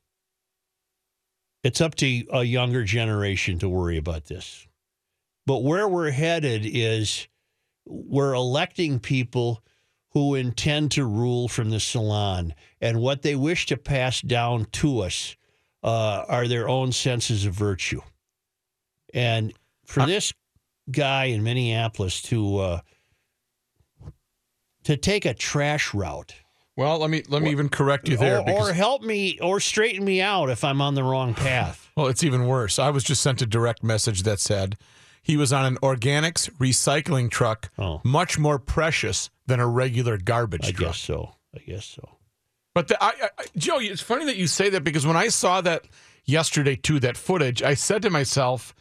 it's 1.63 1.81
up 1.81 1.95
to 1.97 2.25
a 2.33 2.45
younger 2.45 2.85
generation 2.85 3.59
to 3.61 3.69
worry 3.69 3.97
about 3.97 4.27
this. 4.27 4.67
But 5.47 5.63
where 5.63 5.89
we're 5.89 6.11
headed 6.11 6.63
is 6.65 7.29
we're 7.85 8.35
electing 8.35 8.99
people 8.99 9.63
who 10.11 10.35
intend 10.35 10.93
to 10.93 11.05
rule 11.05 11.49
from 11.49 11.71
the 11.71 11.81
salon, 11.81 12.55
and 12.81 13.01
what 13.01 13.23
they 13.23 13.35
wish 13.35 13.67
to 13.67 13.77
pass 13.77 14.21
down 14.21 14.67
to 14.73 15.01
us 15.01 15.37
uh, 15.83 16.25
are 16.29 16.49
their 16.49 16.69
own 16.69 16.91
senses 16.91 17.45
of 17.45 17.53
virtue. 17.53 18.01
And 19.13 19.53
for 19.85 20.07
this 20.07 20.33
guy 20.91 21.25
in 21.27 21.43
Minneapolis 21.43 22.23
to 22.23 22.59
uh, 22.59 22.81
to 24.85 24.97
take 24.97 25.25
a 25.25 25.35
trash 25.35 25.93
route. 25.95 26.35
Well, 26.77 26.99
let 26.99 27.09
me 27.11 27.23
let 27.29 27.43
me 27.43 27.51
even 27.51 27.69
correct 27.69 28.09
you 28.09 28.17
there. 28.17 28.39
Or, 28.41 28.45
because- 28.45 28.71
or 28.71 28.73
help 28.73 29.03
me 29.03 29.39
or 29.41 29.61
straighten 29.61 30.05
me 30.05 30.21
out 30.21 30.51
if 30.51 30.63
I'm 30.63 30.81
on 30.81 30.95
the 30.95 31.03
wrong 31.03 31.35
path. 31.35 31.91
Well, 31.97 32.07
it's 32.09 32.23
even 32.23 32.47
worse. 32.47 32.79
I 32.79 32.91
was 32.91 33.03
just 33.05 33.23
sent 33.23 33.41
a 33.43 33.47
direct 33.47 33.83
message 33.83 34.23
that 34.25 34.39
said 34.41 34.77
he 35.23 35.37
was 35.37 35.53
on 35.53 35.65
an 35.65 35.77
organics 35.79 36.51
recycling 36.59 37.31
truck, 37.31 37.71
Oh. 37.79 38.01
much 38.05 38.39
more 38.39 38.59
precious 38.59 39.31
than 39.47 39.59
a 39.61 39.67
regular 39.67 40.19
garbage 40.19 40.67
I 40.69 40.73
truck. 40.73 40.93
guess 40.93 40.99
so. 40.99 41.33
I 41.55 41.61
guess 41.61 41.87
so. 41.87 42.11
But 42.75 42.89
the, 42.89 43.03
I, 43.03 43.13
I, 43.39 43.45
Joe, 43.57 43.79
it's 43.81 44.03
funny 44.03 44.27
that 44.27 44.37
you 44.37 44.47
say 44.47 44.69
that 44.69 44.85
because 44.85 45.07
when 45.07 45.17
I 45.17 45.29
saw 45.29 45.63
that 45.63 45.87
yesterday 46.27 46.77
too, 46.77 47.01
that 47.01 47.17
footage, 47.17 47.63
I 47.63 47.73
said 47.73 48.03
to 48.03 48.11
myself, 48.11 48.75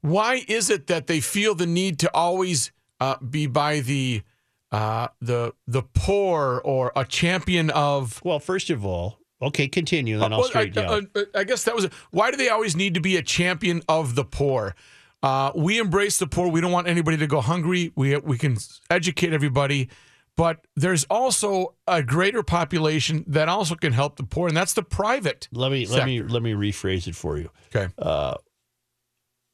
why 0.00 0.44
is 0.48 0.70
it 0.70 0.86
that 0.86 1.06
they 1.06 1.20
feel 1.20 1.54
the 1.54 1.66
need 1.66 1.98
to 2.00 2.14
always 2.14 2.70
uh, 3.00 3.16
be 3.18 3.46
by 3.46 3.80
the 3.80 4.22
uh, 4.70 5.08
the 5.20 5.54
the 5.66 5.82
poor 5.82 6.60
or 6.64 6.92
a 6.94 7.04
champion 7.04 7.70
of? 7.70 8.20
Well, 8.24 8.38
first 8.40 8.70
of 8.70 8.84
all, 8.84 9.18
okay, 9.40 9.68
continue, 9.68 10.18
then 10.18 10.32
I'll 10.32 10.40
Well, 10.40 10.48
I, 10.48 10.50
straighten 10.50 10.82
you 10.84 10.90
out. 10.90 11.04
uh, 11.16 11.22
I 11.34 11.44
guess 11.44 11.64
that 11.64 11.74
was 11.74 11.84
it. 11.84 11.92
Why 12.10 12.30
do 12.30 12.36
they 12.36 12.48
always 12.48 12.76
need 12.76 12.94
to 12.94 13.00
be 13.00 13.16
a 13.16 13.22
champion 13.22 13.82
of 13.88 14.14
the 14.14 14.24
poor? 14.24 14.74
Uh, 15.22 15.50
we 15.56 15.78
embrace 15.80 16.18
the 16.18 16.26
poor. 16.28 16.48
We 16.48 16.60
don't 16.60 16.70
want 16.70 16.86
anybody 16.86 17.16
to 17.16 17.26
go 17.26 17.40
hungry. 17.40 17.92
We 17.96 18.16
we 18.18 18.38
can 18.38 18.56
educate 18.88 19.32
everybody, 19.32 19.88
but 20.36 20.64
there's 20.76 21.04
also 21.10 21.74
a 21.88 22.02
greater 22.04 22.44
population 22.44 23.24
that 23.26 23.48
also 23.48 23.74
can 23.74 23.92
help 23.92 24.16
the 24.16 24.22
poor, 24.22 24.46
and 24.46 24.56
that's 24.56 24.74
the 24.74 24.82
private. 24.84 25.48
let 25.50 25.72
me 25.72 25.86
let 25.86 26.06
me 26.06 26.22
let 26.22 26.42
me 26.42 26.52
rephrase 26.52 27.08
it 27.08 27.16
for 27.16 27.36
you. 27.36 27.50
Okay. 27.74 27.92
Uh, 27.98 28.36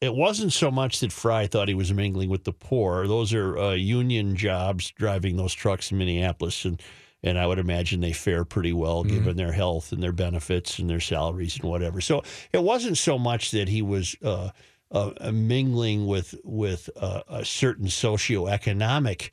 it 0.04 0.14
wasn't 0.14 0.52
so 0.52 0.70
much 0.70 1.00
that 1.00 1.12
Fry 1.12 1.46
thought 1.46 1.68
he 1.68 1.74
was 1.74 1.92
mingling 1.92 2.28
with 2.28 2.44
the 2.44 2.52
poor. 2.52 3.06
Those 3.06 3.32
are 3.32 3.58
uh, 3.58 3.72
union 3.72 4.36
jobs 4.36 4.90
driving 4.90 5.36
those 5.36 5.54
trucks 5.54 5.90
in 5.90 5.98
Minneapolis, 5.98 6.64
and 6.64 6.80
and 7.22 7.38
I 7.38 7.46
would 7.46 7.58
imagine 7.58 8.00
they 8.00 8.12
fare 8.12 8.44
pretty 8.44 8.74
well 8.74 9.02
given 9.02 9.38
their 9.38 9.52
health 9.52 9.92
and 9.92 10.02
their 10.02 10.12
benefits 10.12 10.78
and 10.78 10.90
their 10.90 11.00
salaries 11.00 11.58
and 11.58 11.70
whatever. 11.70 12.02
So 12.02 12.22
it 12.52 12.62
wasn't 12.62 12.98
so 12.98 13.18
much 13.18 13.50
that 13.52 13.66
he 13.66 13.80
was 13.80 14.14
uh, 14.22 14.50
uh, 14.90 15.32
mingling 15.32 16.06
with 16.06 16.34
with 16.44 16.90
uh, 16.96 17.22
a 17.26 17.44
certain 17.44 17.86
socioeconomic 17.86 19.30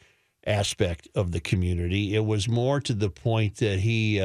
aspect 0.48 1.10
of 1.16 1.34
the 1.34 1.42
community. 1.42 2.16
It 2.16 2.26
was 2.26 2.48
more 2.48 2.80
to 2.80 2.94
the 2.94 3.10
point 3.10 3.58
that 3.58 3.80
he. 3.80 4.20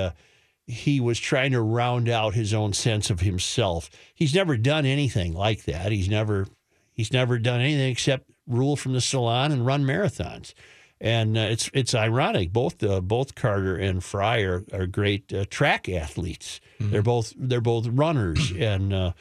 He 0.66 1.00
was 1.00 1.18
trying 1.18 1.52
to 1.52 1.60
round 1.60 2.08
out 2.08 2.34
his 2.34 2.52
own 2.52 2.72
sense 2.72 3.10
of 3.10 3.20
himself. 3.20 3.88
He's 4.14 4.34
never 4.34 4.56
done 4.56 4.84
anything 4.84 5.32
like 5.32 5.64
that. 5.64 5.92
He's 5.92 6.08
never 6.08 6.46
he's 6.92 7.12
never 7.12 7.38
done 7.38 7.60
anything 7.60 7.90
except 7.90 8.30
rule 8.46 8.76
from 8.76 8.92
the 8.92 9.00
salon 9.00 9.52
and 9.52 9.64
run 9.64 9.84
marathons. 9.84 10.54
And 11.00 11.36
uh, 11.36 11.42
it's 11.42 11.70
it's 11.74 11.94
ironic. 11.94 12.52
Both 12.52 12.82
uh, 12.82 13.00
both 13.00 13.34
Carter 13.34 13.76
and 13.76 14.02
Fry 14.02 14.40
are, 14.40 14.64
are 14.72 14.86
great 14.86 15.32
uh, 15.32 15.44
track 15.50 15.88
athletes. 15.88 16.60
They're 16.90 17.02
both 17.02 17.32
they're 17.36 17.60
both 17.60 17.86
runners, 17.86 18.50
and 18.58 18.92
uh, 18.92 19.12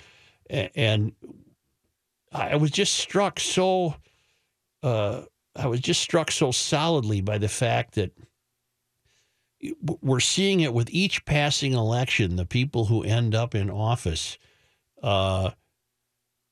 and 0.50 1.12
I 2.32 2.56
was 2.56 2.72
just 2.72 2.96
struck 2.96 3.40
so 3.40 3.96
uh, 4.84 5.24
I 5.56 5.68
was 5.68 5.80
just 5.80 6.02
struck 6.02 6.32
so 6.32 6.52
solidly 6.52 7.22
by 7.22 7.38
the 7.38 7.48
fact 7.50 7.96
that 7.96 8.12
we're 10.02 10.20
seeing 10.20 10.60
it 10.60 10.74
with 10.74 10.90
each 10.92 11.26
passing 11.26 11.74
election. 11.74 12.36
The 12.36 12.46
people 12.46 12.86
who 12.86 13.04
end 13.04 13.34
up 13.34 13.56
in 13.56 13.70
office 13.70 14.38
uh, 15.02 15.52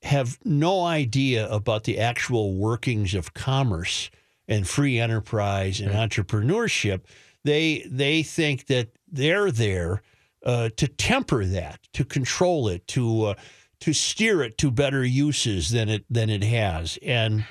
have 0.02 0.38
no 0.44 0.84
idea 0.84 1.48
about 1.50 1.84
the 1.84 1.98
actual 1.98 2.54
workings 2.54 3.14
of 3.14 3.34
commerce 3.34 4.10
and 4.48 4.68
free 4.68 4.98
enterprise 4.98 5.80
and 5.80 5.92
entrepreneurship. 5.92 7.02
They 7.44 7.86
they 7.90 8.22
think 8.22 8.66
that 8.66 8.88
they're 9.10 9.50
there 9.50 10.02
uh, 10.44 10.70
to 10.76 10.88
temper 10.88 11.44
that, 11.44 11.80
to 11.94 12.04
control 12.04 12.68
it, 12.68 12.86
to 12.88 13.24
uh, 13.24 13.34
to 13.80 13.92
steer 13.92 14.42
it 14.42 14.58
to 14.58 14.70
better 14.70 15.04
uses 15.04 15.70
than 15.70 15.88
it 15.88 16.04
than 16.10 16.30
it 16.30 16.42
has, 16.42 16.98
and 17.02 17.44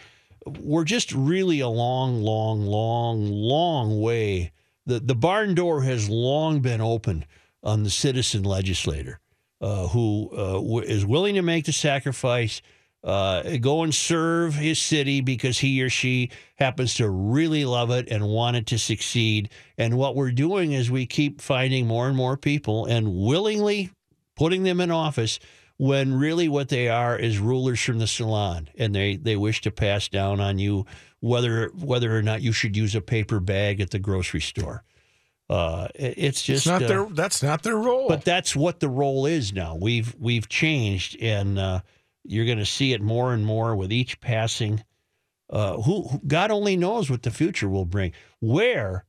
we're 0.45 0.83
just 0.83 1.11
really 1.13 1.59
a 1.59 1.69
long, 1.69 2.21
long, 2.21 2.65
long, 2.65 3.27
long 3.31 4.01
way. 4.01 4.51
The 4.85 4.99
the 4.99 5.15
barn 5.15 5.55
door 5.55 5.83
has 5.83 6.09
long 6.09 6.59
been 6.61 6.81
open 6.81 7.25
on 7.63 7.83
the 7.83 7.89
citizen 7.89 8.43
legislator 8.43 9.19
uh, 9.63 9.87
who 9.87 10.29
uh, 10.33 10.53
w- 10.53 10.81
is 10.81 11.05
willing 11.05 11.35
to 11.35 11.41
make 11.41 11.65
the 11.65 11.71
sacrifice, 11.71 12.61
uh, 13.03 13.57
go 13.57 13.83
and 13.83 13.95
serve 13.95 14.55
his 14.55 14.77
city 14.77 15.21
because 15.21 15.59
he 15.59 15.81
or 15.81 15.89
she 15.89 16.29
happens 16.55 16.95
to 16.95 17.09
really 17.09 17.63
love 17.63 17.89
it 17.89 18.09
and 18.09 18.27
want 18.27 18.57
it 18.57 18.65
to 18.67 18.77
succeed. 18.77 19.49
And 19.77 19.97
what 19.97 20.15
we're 20.15 20.31
doing 20.31 20.73
is 20.73 20.91
we 20.91 21.05
keep 21.05 21.39
finding 21.39 21.87
more 21.87 22.07
and 22.07 22.15
more 22.15 22.35
people 22.35 22.85
and 22.85 23.15
willingly 23.15 23.91
putting 24.35 24.63
them 24.63 24.81
in 24.81 24.91
office 24.91 25.39
when 25.77 26.13
really 26.13 26.47
what 26.47 26.69
they 26.69 26.87
are 26.87 27.17
is 27.17 27.39
rulers 27.39 27.81
from 27.81 27.99
the 27.99 28.07
salon 28.07 28.69
and 28.77 28.93
they, 28.93 29.15
they 29.15 29.35
wish 29.35 29.61
to 29.61 29.71
pass 29.71 30.07
down 30.07 30.39
on 30.39 30.59
you 30.59 30.85
whether 31.23 31.69
whether 31.69 32.15
or 32.17 32.21
not 32.21 32.41
you 32.41 32.51
should 32.51 32.75
use 32.75 32.95
a 32.95 33.01
paper 33.01 33.39
bag 33.39 33.79
at 33.79 33.91
the 33.91 33.99
grocery 33.99 34.41
store. 34.41 34.83
Uh, 35.49 35.87
it's 35.95 36.41
just 36.41 36.65
It's 36.65 36.67
not 36.67 36.83
uh, 36.83 36.87
their. 36.87 37.05
That's 37.05 37.41
not 37.41 37.63
their 37.63 37.77
role. 37.77 38.09
but 38.09 38.25
that's 38.25 38.57
what 38.57 38.81
the 38.81 38.89
role 38.89 39.25
is 39.25 39.53
now. 39.53 39.77
We've 39.79 40.13
we've 40.19 40.49
changed, 40.49 41.15
and 41.21 41.57
uh, 41.57 41.79
you're 42.25 42.45
going 42.45 42.57
to 42.57 42.65
see 42.65 42.91
it 42.91 43.01
more 43.01 43.33
and 43.33 43.45
more 43.45 43.73
with 43.73 43.91
each 43.91 44.19
passing. 44.19 44.83
Uh, 45.49 45.77
who, 45.81 46.07
who 46.09 46.19
God 46.27 46.51
only 46.51 46.75
knows 46.75 47.09
what 47.09 47.23
the 47.23 47.31
future 47.31 47.69
will 47.69 47.85
bring. 47.85 48.11
Where 48.41 49.05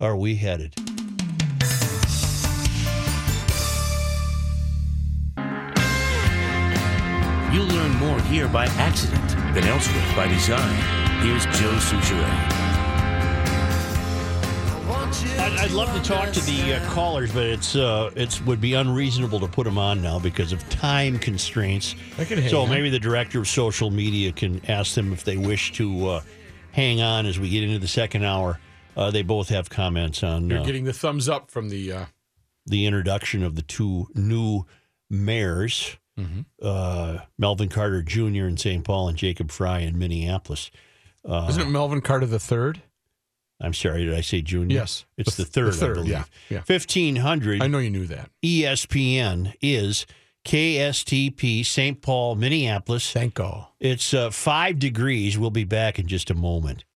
are 0.00 0.16
we 0.16 0.36
headed? 0.36 0.74
You'll 7.52 7.66
learn 7.66 7.92
more 7.96 8.20
here 8.22 8.48
by 8.48 8.66
accident 8.76 9.28
than 9.54 9.64
elsewhere 9.64 10.12
by 10.16 10.28
design. 10.28 10.97
Here's 11.20 11.44
Joe 11.46 11.72
Soucheray. 11.78 12.54
I'd, 15.40 15.52
I'd 15.58 15.70
love 15.72 15.92
to 15.94 16.02
talk 16.02 16.30
to 16.32 16.40
the 16.40 16.74
uh, 16.74 16.90
callers, 16.90 17.32
but 17.32 17.44
it's 17.44 17.74
uh, 17.76 18.10
it's 18.14 18.40
would 18.42 18.60
be 18.60 18.74
unreasonable 18.74 19.40
to 19.40 19.48
put 19.48 19.64
them 19.64 19.78
on 19.78 20.00
now 20.02 20.18
because 20.18 20.52
of 20.52 20.66
time 20.68 21.18
constraints. 21.18 21.94
I 22.18 22.24
can 22.24 22.48
so 22.48 22.62
on. 22.62 22.70
maybe 22.70 22.90
the 22.90 22.98
director 22.98 23.40
of 23.40 23.48
social 23.48 23.90
media 23.90 24.32
can 24.32 24.64
ask 24.66 24.94
them 24.94 25.12
if 25.12 25.24
they 25.24 25.36
wish 25.36 25.72
to 25.72 26.08
uh, 26.08 26.20
hang 26.72 27.00
on 27.00 27.26
as 27.26 27.38
we 27.40 27.48
get 27.48 27.64
into 27.64 27.78
the 27.78 27.88
second 27.88 28.24
hour. 28.24 28.60
Uh, 28.96 29.10
they 29.10 29.22
both 29.22 29.48
have 29.48 29.70
comments 29.70 30.22
on 30.22 30.48
You're 30.50 30.60
uh, 30.60 30.64
getting 30.64 30.84
the 30.84 30.92
thumbs 30.92 31.28
up 31.28 31.50
from 31.50 31.68
the. 31.68 31.92
Uh, 31.92 32.04
the 32.66 32.84
introduction 32.84 33.42
of 33.42 33.54
the 33.56 33.62
two 33.62 34.06
new 34.14 34.64
mayors, 35.10 35.96
Mm-hmm. 36.18 36.40
uh, 36.60 37.18
Melvin 37.38 37.68
Carter 37.68 38.02
Jr. 38.02 38.46
in 38.48 38.56
St. 38.56 38.82
Paul 38.82 39.06
and 39.08 39.16
Jacob 39.16 39.52
Fry 39.52 39.78
in 39.78 39.96
Minneapolis. 39.96 40.72
Uh, 41.28 41.46
isn't 41.50 41.62
it 41.62 41.68
Melvin 41.70 42.00
Carter 42.00 42.26
the 42.26 42.38
third? 42.38 42.80
I'm 43.60 43.74
sorry, 43.74 44.04
did 44.04 44.14
I 44.14 44.20
say 44.20 44.40
junior? 44.40 44.76
Yes. 44.76 45.04
It's 45.16 45.36
the, 45.36 45.42
The- 45.44 45.50
third, 45.50 45.66
the 45.68 45.76
third, 45.76 45.90
I 45.90 45.94
believe. 45.94 46.10
yeah, 46.12 46.24
yeah. 46.48 46.58
1500 46.66 47.62
I 47.62 47.66
know 47.66 47.78
you 47.78 47.90
knew 47.90 48.06
that. 48.06 48.30
ESPN 48.42 49.52
is 49.60 50.06
KSTP 50.44 51.66
St. 51.66 52.00
Paul, 52.00 52.36
Minneapolis. 52.36 53.12
Thank 53.12 53.34
God. 53.34 53.66
It's 53.80 54.14
uh, 54.14 54.30
five 54.30 54.78
degrees. 54.78 55.36
We'll 55.36 55.50
be 55.50 55.64
back 55.64 55.98
in 55.98 56.06
just 56.06 56.30
a 56.30 56.34
moment. 56.34 56.84